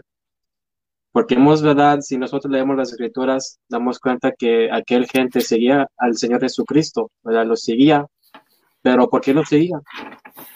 [1.11, 2.01] Porque hemos, ¿verdad?
[2.01, 7.45] Si nosotros leemos las escrituras, damos cuenta que aquel gente seguía al Señor Jesucristo, ¿verdad?
[7.45, 8.05] Lo seguía.
[8.81, 9.79] Pero ¿por qué lo seguía?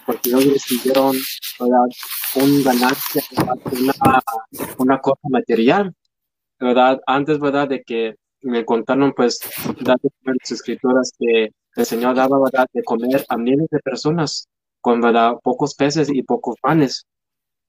[0.05, 1.15] Porque ellos recibieron,
[1.59, 1.85] ¿verdad?
[2.35, 3.23] Un ganancia,
[3.71, 4.21] una,
[4.77, 5.93] una cosa material,
[6.59, 7.01] ¿verdad?
[7.05, 7.67] Antes, ¿verdad?
[7.67, 9.39] De que me contaron, pues,
[9.79, 9.97] las
[10.51, 12.67] escrituras que el Señor daba, ¿verdad?
[12.73, 14.47] De comer a miles de personas
[14.81, 15.33] con, ¿verdad?
[15.41, 17.05] Pocos peces y pocos panes.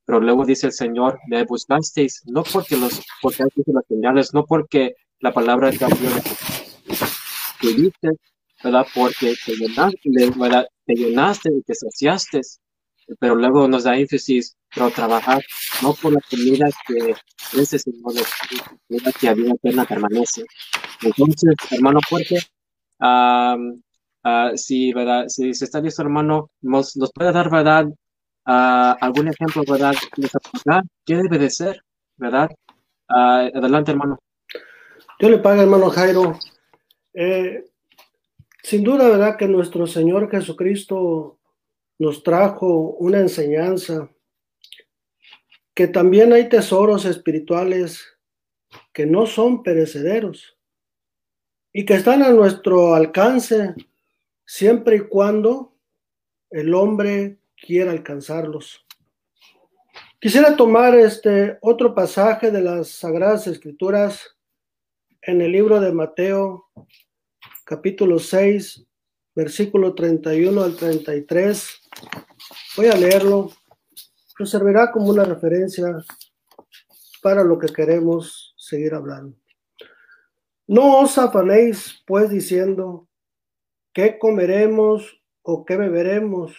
[0.06, 4.94] Pero luego dice el Señor, me buscasteis, no porque los, porque las señales, no porque
[5.20, 6.10] la palabra cambió,
[7.60, 8.10] que dice,
[8.62, 8.86] ¿verdad?
[8.94, 10.66] Porque te llenaste, ¿verdad?
[10.84, 12.40] Te llenaste y te saciaste.
[13.18, 15.42] Pero luego nos da énfasis, pero trabajar,
[15.82, 17.14] no por la comida que
[17.60, 18.14] ese Señor,
[18.88, 20.44] la que a vida eterna permanece.
[21.02, 22.38] Entonces, hermano fuerte,
[23.00, 23.82] um,
[24.24, 25.28] uh, si, ¿verdad?
[25.28, 27.86] si se está listo, hermano, nos, nos puede dar, ¿verdad?
[28.46, 29.94] Uh, algún ejemplo, ¿verdad?
[31.06, 31.82] ¿Qué debe de ser,
[32.16, 32.50] verdad?
[33.08, 34.18] Uh, adelante, hermano.
[35.18, 36.38] Yo le pago, hermano Jairo.
[37.14, 37.64] Eh,
[38.62, 39.36] sin duda, ¿verdad?
[39.38, 41.38] Que nuestro Señor Jesucristo
[41.98, 44.10] nos trajo una enseñanza,
[45.72, 48.18] que también hay tesoros espirituales
[48.92, 50.58] que no son perecederos
[51.72, 53.74] y que están a nuestro alcance
[54.44, 55.76] siempre y cuando
[56.50, 58.84] el hombre quiera alcanzarlos.
[60.20, 64.36] Quisiera tomar este otro pasaje de las Sagradas Escrituras
[65.22, 66.66] en el libro de Mateo,
[67.64, 68.86] capítulo 6,
[69.34, 71.80] versículo 31 al 33.
[72.76, 73.50] Voy a leerlo.
[74.38, 75.86] Nos servirá como una referencia
[77.22, 79.38] para lo que queremos seguir hablando.
[80.66, 83.08] No os afanéis, pues, diciendo,
[83.94, 86.54] ¿qué comeremos o qué beberemos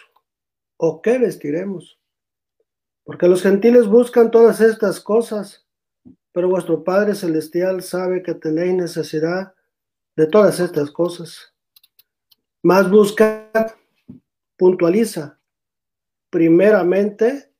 [0.77, 1.99] o qué vestiremos?
[3.03, 5.65] Porque los gentiles buscan todas estas cosas,
[6.31, 9.53] pero vuestro Padre Celestial sabe que tenéis necesidad
[10.15, 11.53] de todas estas cosas.
[12.63, 13.73] Más buscad,
[14.57, 15.39] puntualiza,
[16.29, 17.51] primeramente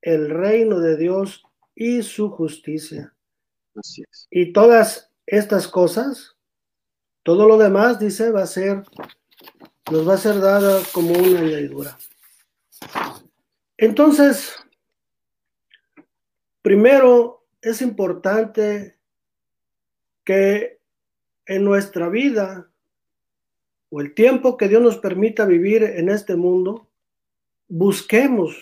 [0.00, 3.14] el reino de Dios y su justicia.
[4.30, 6.36] Y todas estas cosas,
[7.22, 8.84] todo lo demás, dice, va a ser,
[9.90, 11.98] nos va a ser dada como una añadidura.
[13.76, 14.54] Entonces,
[16.62, 18.98] primero es importante
[20.24, 20.78] que
[21.46, 22.70] en nuestra vida
[23.90, 26.88] o el tiempo que Dios nos permita vivir en este mundo,
[27.68, 28.56] busquemos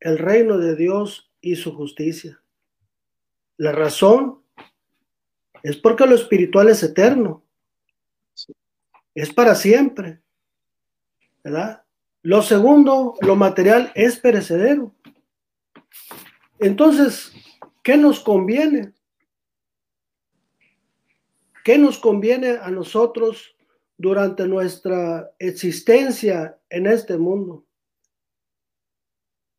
[0.00, 2.42] el reino de Dios y su justicia.
[3.56, 4.42] La razón
[5.62, 7.44] es porque lo espiritual es eterno,
[9.14, 10.20] es para siempre,
[11.42, 11.85] ¿verdad?
[12.26, 14.92] Lo segundo, lo material es perecedero.
[16.58, 17.32] Entonces,
[17.84, 18.92] ¿qué nos conviene?
[21.62, 23.54] ¿Qué nos conviene a nosotros
[23.96, 27.64] durante nuestra existencia en este mundo?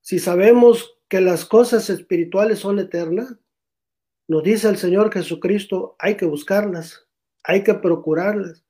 [0.02, 3.34] Si sabemos que las cosas espirituales son eternas,
[4.28, 7.08] nos dice el Señor Jesucristo, hay que buscarlas,
[7.46, 8.66] hay que procurarlas.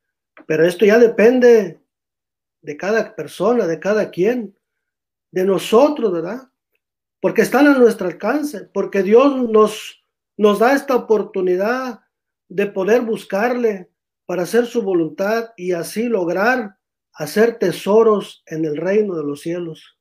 [0.46, 1.82] Pero esto ya depende
[2.68, 4.54] de cada persona, de cada quien,
[5.32, 6.50] de nosotros, ¿verdad?
[7.22, 10.04] Porque están a nuestro alcance, porque Dios nos,
[10.36, 12.02] nos da esta oportunidad
[12.50, 13.90] de poder buscarle
[14.26, 16.78] para hacer su voluntad y así lograr
[17.14, 19.98] hacer tesoros en el reino de los cielos.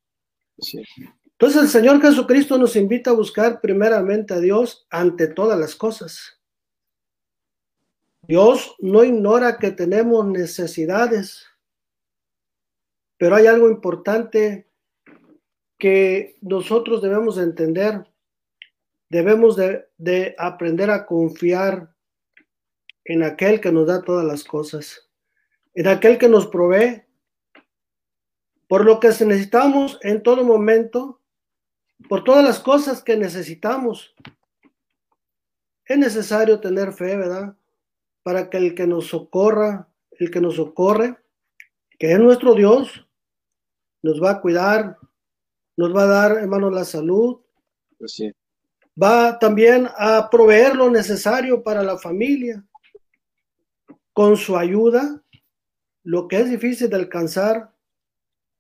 [1.39, 6.41] Entonces el Señor Jesucristo nos invita a buscar primeramente a Dios ante todas las cosas.
[8.23, 11.47] Dios no ignora que tenemos necesidades.
[13.19, 14.67] Pero hay algo importante
[15.79, 18.07] que nosotros debemos entender.
[19.09, 21.95] Debemos de, aprender a confiar
[23.05, 25.09] en aquel que nos da todas las cosas,
[25.75, 27.05] en aquel que nos provee,
[28.67, 31.21] por lo que necesitamos en todo momento,
[32.09, 34.15] por todas las cosas que necesitamos.
[35.85, 37.57] Es necesario tener fe, ¿verdad?
[38.25, 39.89] Para que el que nos socorra,
[40.19, 41.17] el que nos socorre,
[41.97, 43.06] que es nuestro Dios,
[44.07, 44.97] nos va a cuidar,
[45.77, 47.41] nos va a dar, hermanos, la salud.
[47.99, 48.23] Pues
[49.01, 52.65] va también a proveer lo necesario para la familia.
[54.13, 55.23] Con su ayuda,
[56.05, 57.73] lo que es difícil de alcanzar,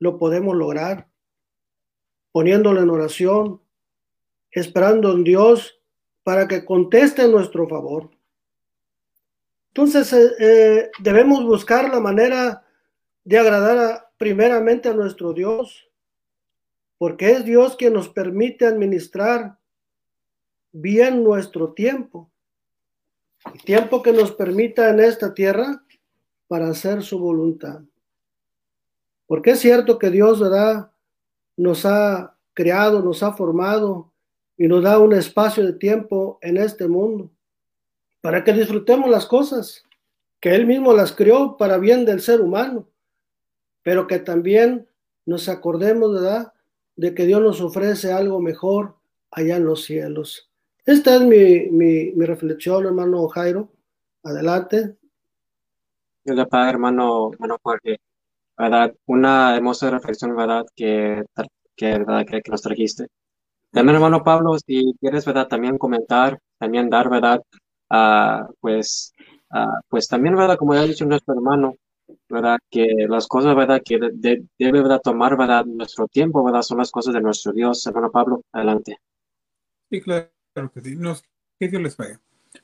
[0.00, 1.08] lo podemos lograr.
[2.32, 3.62] Poniéndolo en oración,
[4.50, 5.80] esperando en Dios
[6.22, 8.10] para que conteste en nuestro favor.
[9.68, 12.64] Entonces, eh, eh, debemos buscar la manera
[13.24, 15.88] de agradar primeramente a nuestro Dios,
[16.98, 19.58] porque es Dios quien nos permite administrar
[20.72, 22.30] bien nuestro tiempo,
[23.52, 25.84] el tiempo que nos permita en esta tierra
[26.48, 27.80] para hacer su voluntad.
[29.26, 30.42] Porque es cierto que Dios.
[31.58, 34.12] Nos ha creado, nos ha formado
[34.58, 37.30] y nos da un espacio de tiempo en este mundo
[38.20, 39.84] para que disfrutemos las cosas,
[40.40, 42.88] que Él mismo las creó para bien del ser humano,
[43.86, 44.88] pero que también
[45.26, 46.52] nos acordemos, ¿verdad?
[46.96, 48.96] De que Dios nos ofrece algo mejor
[49.30, 50.50] allá en los cielos.
[50.84, 53.68] Esta es mi, mi, mi reflexión, hermano Jairo.
[54.24, 54.96] Adelante.
[56.24, 58.00] Hola, padre, hermano, hermano Jorge.
[58.58, 58.92] ¿Verdad?
[59.06, 60.66] Una hermosa reflexión, ¿verdad?
[60.74, 61.22] Que,
[61.76, 62.26] que, ¿verdad?
[62.26, 63.06] que, nos trajiste.
[63.70, 65.46] También, hermano Pablo, si quieres, ¿verdad?
[65.46, 67.40] También comentar, también dar, ¿verdad?
[67.88, 69.12] Uh, pues,
[69.52, 70.56] uh, pues también, ¿verdad?
[70.56, 71.76] Como ya ha dicho nuestro hermano,
[72.28, 72.58] ¿verdad?
[72.70, 73.82] Que las cosas, ¿verdad?
[73.84, 75.00] Que debe, ¿verdad?
[75.02, 75.64] Tomar, ¿verdad?
[75.64, 76.62] Nuestro tiempo, ¿verdad?
[76.62, 77.86] Son las cosas de nuestro Dios.
[77.86, 78.98] Hermano Pablo, adelante.
[79.90, 80.30] Sí, claro.
[80.72, 80.98] Que sí.
[81.58, 82.18] Que Dios les pague.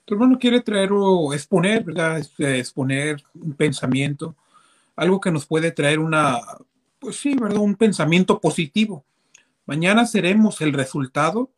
[0.05, 2.19] Tu hermano quiere traer o exponer, ¿verdad?
[2.19, 4.35] Este, exponer un pensamiento,
[4.97, 6.39] algo que nos puede traer una,
[6.99, 7.59] pues sí, ¿verdad?
[7.59, 9.05] Un pensamiento positivo.
[9.67, 11.51] Mañana seremos el resultado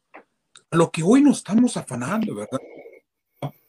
[0.70, 2.60] a lo que hoy nos estamos afanando, ¿verdad?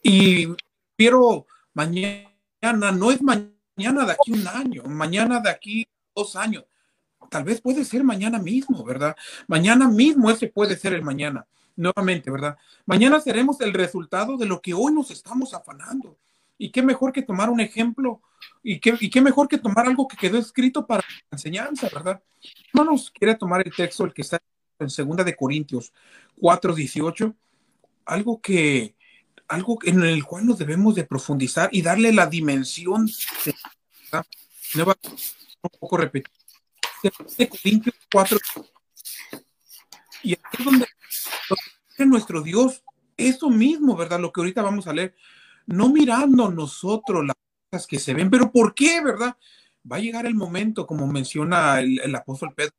[0.02, 0.48] Y
[0.96, 6.64] pero mañana no es mañana de aquí un año, mañana de aquí dos años.
[7.30, 9.14] Tal vez puede ser mañana mismo, ¿verdad?
[9.46, 11.46] Mañana mismo ese puede ser el mañana
[11.76, 12.56] nuevamente, ¿verdad?
[12.86, 16.16] Mañana seremos el resultado de lo que hoy nos estamos afanando.
[16.56, 18.22] Y qué mejor que tomar un ejemplo
[18.62, 22.22] y qué, y qué mejor que tomar algo que quedó escrito para la enseñanza, ¿verdad?
[22.72, 24.40] nos quiere tomar el texto, el que está
[24.78, 25.92] en segunda Corintios
[26.40, 27.34] 4, 18,
[28.06, 28.95] algo que,
[29.48, 33.08] algo en el cual nos debemos de profundizar y darle la dimensión,
[34.74, 34.96] ¿verdad?
[35.62, 36.32] un poco repetir.
[37.36, 38.38] De Corintios 4,
[40.26, 40.86] y aquí es donde
[42.04, 42.82] nuestro Dios,
[43.16, 44.20] eso mismo, ¿verdad?
[44.20, 45.14] Lo que ahorita vamos a leer,
[45.66, 47.36] no mirando nosotros las
[47.70, 49.36] cosas que se ven, pero ¿por qué, verdad?
[49.90, 52.74] Va a llegar el momento, como menciona el, apóstol Pedro,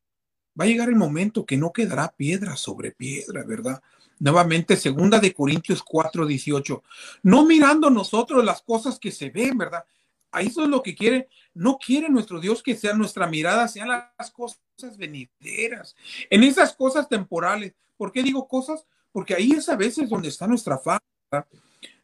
[0.60, 3.82] va a llegar el momento que no quedará piedra sobre piedra, ¿verdad?
[4.20, 6.84] Nuevamente, segunda de Corintios 4, 18.
[7.24, 9.86] No mirando nosotros las cosas que se ven, ¿verdad?
[10.32, 11.30] Ahí eso es lo que quiere.
[11.54, 14.60] No quiere nuestro Dios que sea nuestra mirada, sean las cosas
[14.98, 15.96] venideras,
[16.30, 17.74] en esas cosas temporales.
[17.96, 18.86] ¿Por qué digo cosas?
[19.18, 21.48] porque ahí es a veces donde está nuestra falta,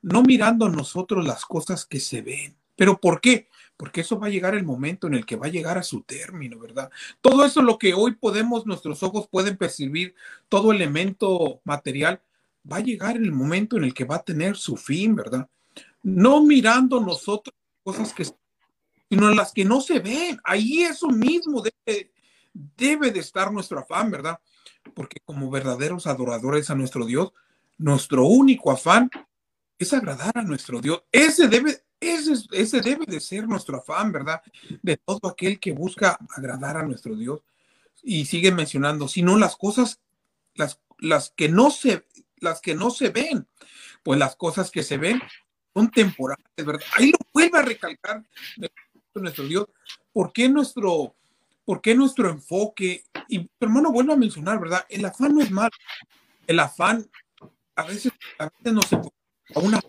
[0.02, 2.58] no mirando nosotros las cosas que se ven.
[2.76, 3.50] ¿Pero por qué?
[3.78, 6.02] Porque eso va a llegar el momento en el que va a llegar a su
[6.02, 6.90] término, ¿verdad?
[7.22, 10.16] Todo eso lo que hoy podemos, nuestros ojos pueden percibir,
[10.50, 12.22] todo elemento material,
[12.72, 15.50] va a llegar el momento en el que va a tener su fin, ¿verdad?
[16.02, 17.54] No mirando nosotros
[17.84, 18.26] cosas que
[19.10, 20.40] sino las que no se ven.
[20.44, 22.12] Ahí eso mismo debe,
[22.54, 24.40] debe de estar nuestro afán, ¿verdad?
[24.94, 27.34] porque como verdaderos adoradores a nuestro Dios,
[27.78, 29.10] nuestro único afán
[29.78, 31.04] es agradar a nuestro Dios.
[31.12, 34.42] Ese debe, ese, ese debe de ser nuestro afán, ¿verdad?
[34.82, 37.42] De todo aquel que busca agradar a nuestro Dios.
[38.02, 40.00] Y sigue mencionando, sino las cosas,
[40.56, 42.06] las, las que no se,
[42.38, 43.48] las que no se ven,
[44.04, 45.22] pues las cosas que se ven
[45.74, 46.86] son temporales, ¿verdad?
[46.98, 48.24] Ahí lo vuelve a recalcar
[49.16, 49.68] nuestro Dios.
[50.12, 51.16] ¿Por qué nuestro,
[51.66, 54.86] por qué nuestro enfoque y hermano vuelvo a mencionar, ¿verdad?
[54.90, 55.72] El afán no es malo.
[56.46, 57.10] El afán
[57.76, 59.80] a veces, a veces nos a una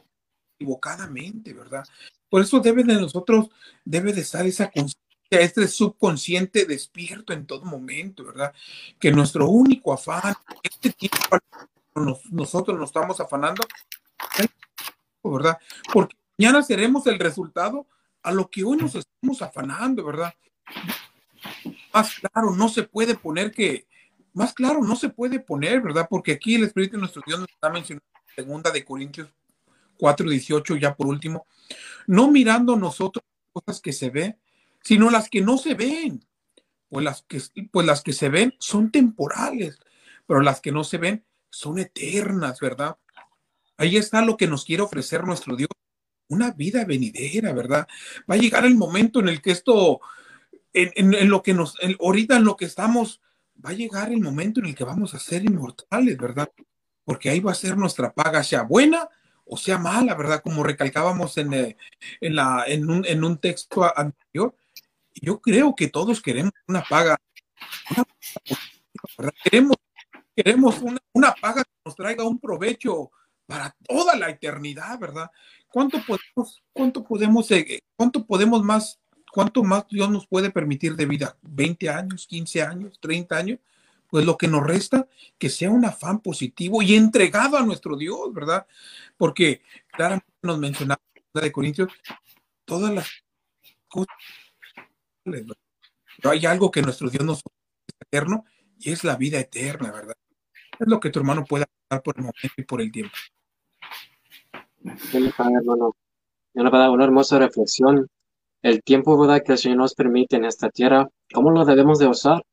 [0.55, 1.85] equivocadamente, ¿verdad?
[2.29, 3.49] Por eso debe de nosotros,
[3.85, 5.01] debe de estar esa conciencia,
[5.31, 8.55] este subconsciente despierto en todo momento, ¿verdad?
[8.99, 11.39] Que nuestro único afán, este tiempo
[12.31, 13.65] nosotros nos estamos afanando,
[15.23, 15.59] ¿verdad?
[15.93, 17.87] Porque mañana seremos el resultado
[18.23, 20.35] a lo que hoy nos estamos afanando, ¿verdad?
[21.93, 23.87] más claro no se puede poner que,
[24.33, 26.07] más claro no se puede poner, ¿verdad?
[26.11, 29.29] Porque aquí el Espíritu de nuestro Dios nos está mencionando segunda de Corintios
[29.99, 31.47] 4.18 ya por último,
[32.07, 34.39] no mirando nosotros cosas que se ven,
[34.83, 36.25] sino las que no se ven.
[36.89, 37.41] Pues las que,
[37.73, 39.79] pues las que se ven son temporales,
[40.27, 42.97] pero las que no se ven son eternas, ¿verdad?
[43.77, 45.71] Ahí está lo que nos quiere ofrecer nuestro Dios,
[46.29, 47.89] una vida venidera, ¿verdad?
[48.31, 50.01] Va a llegar el momento en el que esto,
[50.73, 53.21] en, lo que nos, ahorita en lo que estamos,
[53.65, 56.51] va a llegar el momento en el que vamos a ser inmortales, ¿verdad?
[57.05, 59.09] Porque ahí va a ser nuestra paga, sea buena
[59.47, 60.43] o sea mala, ¿verdad?
[60.43, 61.77] Como recalcábamos en, eh,
[62.21, 64.57] en, la, en, un, en un texto anterior.
[65.15, 67.17] Yo creo que todos queremos una paga,
[69.45, 69.77] Queremos,
[70.35, 73.11] queremos una, una paga que nos traiga un provecho
[73.47, 75.31] para toda la eternidad, ¿verdad?
[75.69, 79.01] ¿Cuánto podemos, cuánto podemos, eh, cuánto podemos más,
[79.33, 81.37] cuánto más Dios nos puede permitir de vida?
[81.43, 83.59] ¿20 años, 15 años, 30 años?
[84.15, 85.09] Pues lo que nos resta,
[85.39, 88.65] que sea un afán positivo y entregado a nuestro Dios, ¿verdad?
[89.17, 91.01] Porque claramente nos mencionaba
[91.35, 91.93] de Corintios
[92.65, 93.09] todas las
[93.89, 94.15] cosas,
[95.25, 98.45] pero hay algo que nuestro Dios nos es eterno
[98.79, 100.15] y es la vida eterna, ¿verdad?
[100.79, 103.17] Es lo que tu hermano puede dar por el momento y por el tiempo
[106.55, 106.93] hermano.
[106.93, 108.07] Una hermosa reflexión.
[108.63, 109.43] El tiempo ¿verdad?
[109.45, 112.45] que el Señor nos permite en esta tierra, ¿cómo lo debemos de usar?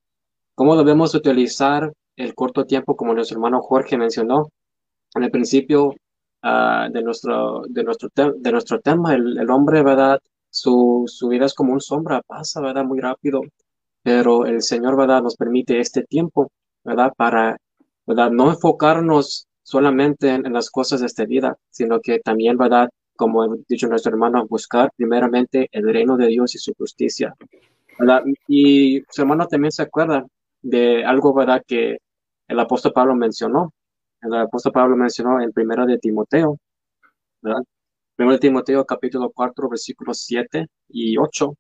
[0.62, 4.52] ¿Cómo debemos utilizar el corto tiempo, como nuestro hermano Jorge mencionó
[5.16, 5.96] en el principio
[6.44, 9.16] ah, de, nuestro, de, nuestro de nuestro tema?
[9.16, 10.20] El, hombre, ¿verdad?
[10.52, 12.86] Su, su vida es como un sombra, pasa, ¿verdad?
[12.86, 13.42] Muy rápido,
[14.04, 15.24] pero el Señor, ¿verdad?
[15.24, 16.52] Nos permite este tiempo,
[16.84, 17.12] ¿verdad?
[17.18, 17.58] Para,
[18.06, 18.30] ¿verdad?
[18.30, 22.88] No enfocarnos solamente en, las cosas de esta vida, sino que también, ¿verdad?
[23.16, 27.34] Como ha dicho nuestro hermano, buscar primeramente el reino de Dios y su justicia.
[27.98, 28.22] ¿verdad?
[28.48, 30.24] Y su hermano también se acuerda
[30.62, 31.64] de algo, ¿verdad?
[31.66, 31.98] Que
[32.48, 33.74] el apóstol Pablo mencionó.
[34.22, 36.58] El apóstol Pablo mencionó en primero de Timoteo,
[37.42, 37.62] ¿verdad?
[38.16, 41.56] Primero de Timoteo capítulo 4 versículos 7 y 8.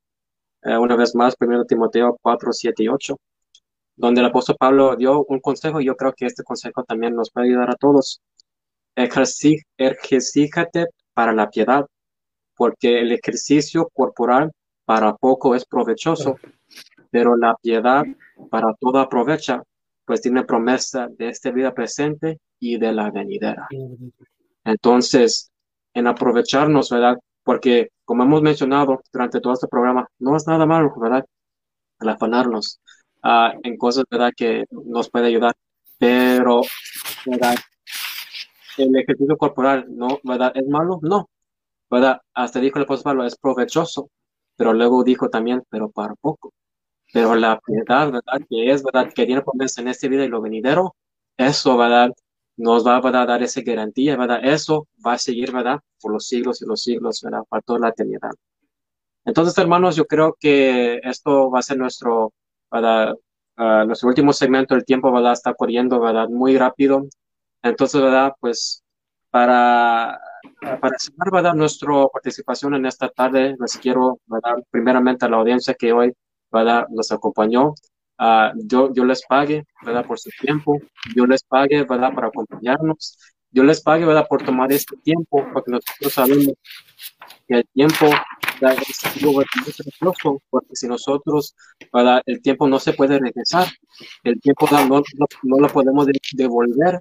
[0.63, 3.17] Eh, una vez más, primero de Timoteo 4, 7 y 8
[4.01, 7.29] donde el apóstol Pablo dio un consejo y yo creo que este consejo también nos
[7.29, 8.19] puede ayudar a todos.
[8.95, 11.85] Ejercíjate para la piedad,
[12.55, 14.51] porque el ejercicio corporal
[14.85, 16.37] para poco es provechoso,
[17.11, 18.03] pero la piedad
[18.49, 19.63] para todo aprovecha,
[20.05, 23.67] pues tiene promesa de esta vida presente y de la venidera.
[24.63, 25.51] Entonces,
[25.93, 27.17] en aprovecharnos, ¿verdad?
[27.43, 31.25] Porque, como hemos mencionado durante todo este programa, no es nada malo, ¿verdad?
[31.99, 32.79] El afanarnos
[33.23, 34.31] Ah, en cosas, ¿verdad?
[34.35, 35.53] Que nos puede ayudar.
[35.99, 36.61] Pero,
[37.25, 37.55] ¿verdad?
[38.77, 40.19] El ejercicio corporal, ¿no?
[40.23, 40.51] ¿Verdad?
[40.55, 40.99] ¿Es malo?
[41.03, 41.29] No.
[41.89, 42.19] ¿Verdad?
[42.33, 44.09] Hasta dijo el apóstol Pablo, es provechoso.
[44.55, 46.51] Pero luego dijo también, pero para poco.
[47.13, 48.47] Pero la piedad, ¿verdad?
[48.49, 49.11] Que es, ¿verdad?
[49.13, 50.95] Que tiene promesa en este vida y lo venidero,
[51.37, 52.11] eso, ¿verdad?
[52.57, 54.39] Nos va a dar esa garantía, ¿verdad?
[54.43, 55.79] Eso va a seguir, ¿verdad?
[56.01, 57.43] Por los siglos y los siglos, ¿verdad?
[57.49, 58.31] Para toda la eternidad.
[59.25, 62.33] Entonces, hermanos, yo creo que esto va a ser nuestro
[62.69, 65.33] para uh, nuestro último segmento, el tiempo, ¿verdad?
[65.33, 66.27] Está corriendo, ¿verdad?
[66.29, 67.07] Muy rápido.
[67.61, 68.33] Entonces, ¿verdad?
[68.39, 68.83] Pues
[69.29, 70.19] para,
[70.61, 71.53] para cerrar, ¿verdad?
[71.55, 74.63] Nuestra participación en esta tarde, les quiero, ¿verdad?
[74.71, 76.13] Primeramente a la audiencia que hoy,
[76.51, 76.87] ¿verdad?
[76.89, 77.73] Nos acompañó.
[78.19, 80.05] Uh, yo, yo les pague, ¿verdad?
[80.05, 80.79] Por su tiempo.
[81.15, 82.13] Yo les pague, ¿verdad?
[82.13, 83.17] Para acompañarnos.
[83.51, 84.27] Yo les pague, ¿verdad?
[84.27, 86.53] Por tomar este tiempo, porque nosotros sabemos
[87.47, 88.07] que el tiempo
[90.49, 91.55] porque si nosotros,
[91.89, 93.67] para el tiempo no se puede regresar,
[94.23, 95.01] el tiempo no,
[95.43, 96.99] no, lo podemos devolver,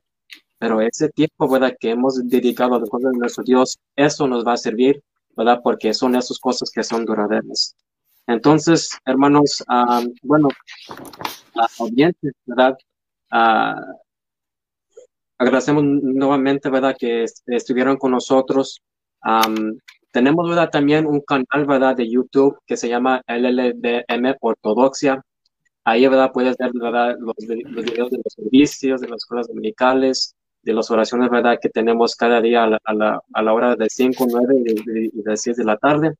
[0.59, 1.75] pero ese tiempo, ¿verdad?
[1.79, 5.03] Que hemos dedicado a cosas de nuestro Dios, eso nos va a servir,
[5.37, 5.61] ¿verdad?
[5.63, 7.77] Porque son esas cosas que son duraderas.
[8.31, 9.65] Entonces, hermanos,
[10.23, 10.49] bueno,
[11.79, 12.77] audiencia, ¿verdad?
[15.37, 16.95] agradecemos nuevamente, ¿verdad?
[16.99, 18.83] Que estuvieron con nosotros.
[20.13, 20.71] Tenemos ¿verdad?
[20.71, 21.97] también un canal ¿verdad?
[21.97, 25.23] de YouTube que se llama LLDM Ortodoxia.
[25.85, 26.31] Ahí ¿verdad?
[26.33, 27.17] puedes ver ¿verdad?
[27.19, 31.59] Los, videos de los servicios, de las escuelas dominicales, de las oraciones ¿verdad?
[31.61, 34.55] que tenemos cada día a la, a la, a la hora de 5, 9
[35.13, 36.15] y de, 6 de la tarde.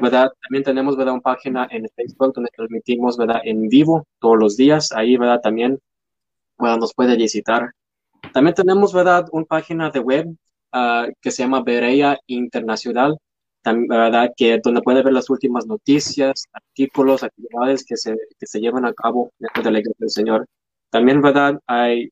[0.00, 0.30] ¿Verdad?
[0.42, 1.14] También tenemos ¿verdad?
[1.14, 3.40] una página en Facebook donde transmitimos ¿verdad?
[3.44, 4.92] en vivo todos los días.
[4.92, 5.40] Ahí ¿verdad?
[5.42, 5.78] también
[6.58, 6.78] ¿verdad?
[6.78, 7.72] nos puede visitar.
[8.32, 9.26] También tenemos ¿verdad?
[9.32, 10.36] una página de web
[10.72, 13.16] Ah, que se llama Berea Internacional,
[13.64, 14.30] ¿verdad?
[14.36, 18.92] Que donde puede ver las últimas noticias, artículos, actividades que se, que se llevan a
[18.92, 20.46] cabo dentro de la Iglesia del Señor.
[20.90, 21.58] También, ¿verdad?
[21.66, 22.10] Hay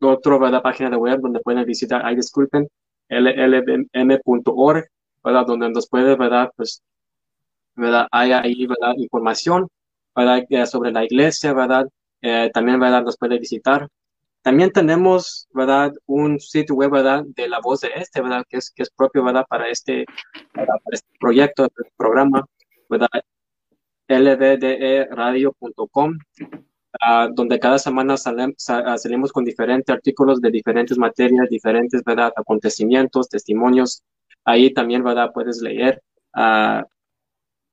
[0.00, 0.62] otra ¿verdad?
[0.62, 2.68] página de web donde pueden visitar, ay, disculpen,
[3.08, 4.84] llm.org,
[5.26, 5.46] ¿verdad?
[5.46, 6.50] Donde nos puede, ¿verdad?
[6.56, 6.82] Pues,
[7.74, 8.06] ¿verdad?
[8.12, 8.94] Hay ahí, ¿verdad?
[8.96, 9.68] Información,
[10.14, 10.46] ¿verdad?
[10.66, 11.86] Sobre la iglesia, ¿verdad?
[12.22, 13.02] Eh, también, ¿verdad?
[13.02, 13.88] Nos puede visitar.
[14.42, 15.92] también tenemos, ¿verdad?
[16.06, 17.24] Un sitio web, ¿verdad?
[17.26, 18.44] De la voz de este, ¿verdad?
[18.48, 19.44] Que es, que es propio, ¿verdad?
[19.48, 20.06] Para este,
[20.54, 22.46] para este proyecto, este programa,
[22.88, 23.08] ¿verdad?
[24.08, 32.32] lbderadio.com, uh, donde cada semana salimos con diferentes artículos de diferentes materias, diferentes, ¿verdad?
[32.36, 34.04] Acontecimientos, testimonios.
[34.46, 35.32] Ahí también, ¿verdad?
[35.34, 36.02] Puedes leer
[36.34, 36.82] uh,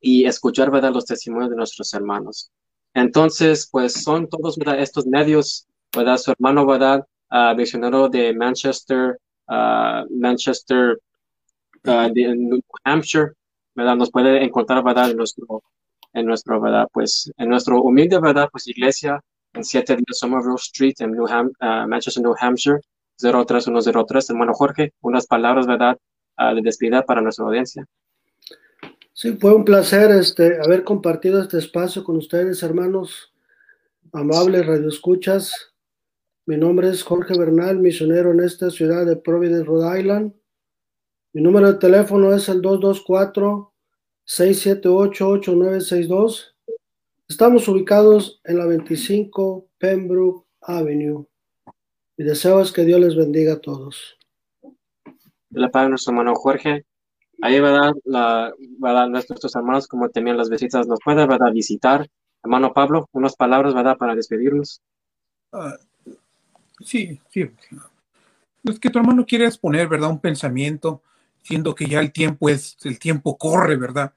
[0.01, 0.91] y escuchar, ¿verdad?
[0.91, 2.51] Los testimonios de nuestros hermanos.
[2.93, 4.57] Entonces, pues son todos.
[4.78, 5.65] Estos medios,
[5.95, 6.17] ¿verdad?
[6.17, 7.07] Su hermano, ¿verdad?
[7.32, 9.17] Uh, misionero de Manchester,
[10.09, 10.99] Manchester,
[11.84, 13.32] de New Hampshire,
[13.76, 13.95] ¿verdad?
[13.95, 15.11] Nos puede encontrar, ¿verdad?
[15.11, 15.63] En nuestro
[16.13, 16.88] en nuestro, ¿verdad?
[16.91, 18.49] Pues en nuestro humilde, ¿verdad?
[18.51, 19.19] Pues iglesia
[19.53, 21.51] en 7 de Somerville Street en New Ham
[21.88, 22.80] Manchester, New Hampshire,
[23.17, 24.30] 03103.
[24.30, 25.97] Hermano Jorge, unas palabras, ¿verdad?
[26.38, 27.88] Uh, de despedida para nuestra audiencia.
[29.13, 33.34] Sí, fue un placer este, haber compartido este espacio con ustedes, hermanos
[34.11, 35.53] amables radioescuchas.
[36.45, 40.34] Mi nombre es Jorge Bernal, misionero en esta ciudad de Providence, Rhode Island.
[41.34, 43.73] Mi número de teléfono es el 224
[44.25, 46.55] 678-8962.
[47.27, 51.27] Estamos ubicados en la 25 Pembroke Avenue.
[52.17, 54.17] Mi deseo es que Dios les bendiga a todos.
[55.54, 56.86] La Padre, nuestro hermano Jorge.
[57.41, 57.93] Ahí, ¿verdad?
[58.06, 59.08] La, ¿verdad?
[59.08, 61.51] Nuestros hermanos, como también las visitas, nos puede, ¿verdad?
[61.51, 62.08] Visitar.
[62.43, 63.97] Hermano Pablo, unas palabras, ¿verdad?
[63.97, 64.82] Para despedirnos.
[65.51, 65.72] Uh,
[66.84, 67.49] sí, sí.
[68.64, 70.10] Es que tu hermano quiere exponer, ¿verdad?
[70.10, 71.01] Un pensamiento
[71.41, 74.14] siendo que ya el tiempo es, el tiempo corre, ¿verdad?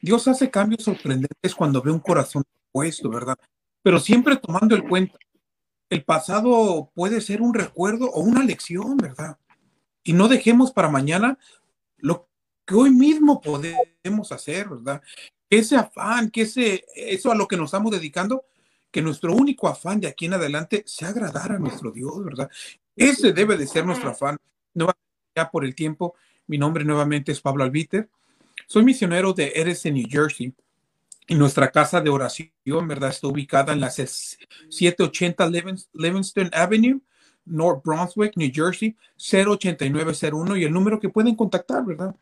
[0.00, 3.36] Dios hace cambios sorprendentes cuando ve un corazón puesto, ¿verdad?
[3.82, 5.18] Pero siempre tomando en cuenta,
[5.88, 9.38] el pasado puede ser un recuerdo o una lección, ¿verdad?
[10.08, 11.38] Y no dejemos para mañana
[11.98, 12.30] lo
[12.64, 15.02] que hoy mismo podemos hacer, ¿verdad?
[15.50, 18.46] Ese afán, que ese, eso a lo que nos estamos dedicando,
[18.90, 22.50] que nuestro único afán de aquí en adelante sea agradar a nuestro Dios, ¿verdad?
[22.96, 24.38] Ese debe de ser nuestro afán.
[24.72, 24.90] No
[25.36, 26.14] ya por el tiempo,
[26.46, 28.08] mi nombre nuevamente es Pablo Albiter.
[28.66, 30.54] Soy misionero de Edison, New Jersey.
[31.26, 32.50] Y nuestra casa de oración,
[32.88, 33.10] ¿verdad?
[33.10, 35.50] Está ubicada en la 780
[35.92, 37.02] Livingston Avenue,
[37.48, 40.56] North Brunswick, New Jersey, 08901.
[40.56, 42.14] Y el número que pueden contactar, ¿verdad?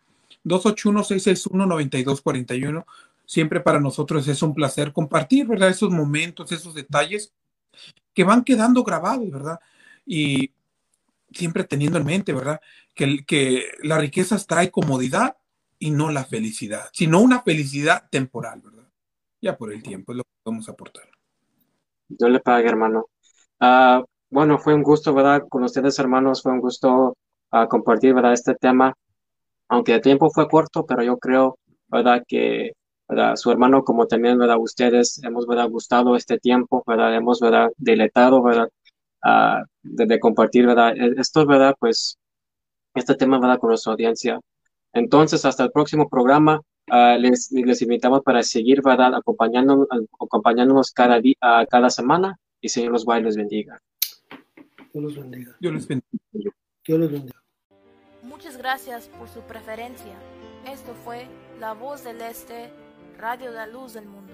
[0.45, 2.85] 281-661-9241.
[3.25, 5.71] Siempre para nosotros es un placer compartir, ¿verdad?
[5.71, 7.33] Esos momentos, esos detalles
[8.15, 9.59] que van quedando grabados, ¿verdad?
[10.07, 10.53] Y
[11.33, 12.61] siempre teniendo en mente, ¿verdad?
[12.95, 15.37] Que, que la riqueza trae comodidad
[15.79, 18.89] y no la felicidad, sino una felicidad temporal, ¿verdad?
[19.41, 21.05] Ya por el tiempo es lo que podemos aportar.
[22.09, 23.09] Yo le pague, hermano.
[23.61, 25.43] Uh, bueno, fue un gusto, ¿verdad?
[25.49, 27.17] Con ustedes, hermanos, fue un gusto
[27.53, 28.33] uh, compartir, ¿verdad?
[28.33, 28.95] Este tema,
[29.69, 31.59] aunque el tiempo fue corto, pero yo creo,
[31.89, 32.23] ¿verdad?
[32.27, 32.73] Que
[33.37, 34.59] su hermano, como también, ¿verdad?
[34.59, 35.69] Ustedes hemos, ¿verdad?
[35.71, 37.15] Gustado este tiempo, ¿verdad?
[37.15, 37.71] Hemos, ¿verdad?
[37.77, 38.69] Deletado, ¿verdad?
[39.25, 40.97] Uh, de, compartir, ¿verdad?
[40.97, 41.75] E, esto, ¿verdad?
[41.79, 42.19] Pues
[42.95, 43.59] este tema, ¿verdad?
[43.59, 44.41] Con nuestra audiencia.
[44.93, 46.61] Entonces, hasta el próximo programa,
[46.91, 49.15] uh, les, les, invitamos para seguir, ¿verdad?
[49.15, 49.87] Acompañándonos,
[50.21, 51.37] acompañándonos cada, día,
[51.71, 53.81] cada semana y Señor los guay les bendiga.
[54.97, 55.57] Dios los bendiga.
[55.61, 56.53] Dios les bendiga.
[56.87, 57.43] Dios los bendiga.
[58.23, 60.15] Muchas gracias por su preferencia.
[60.67, 61.27] Esto fue
[61.61, 62.71] La Voz del Este,
[63.19, 64.33] Radio de la Luz del Mundo.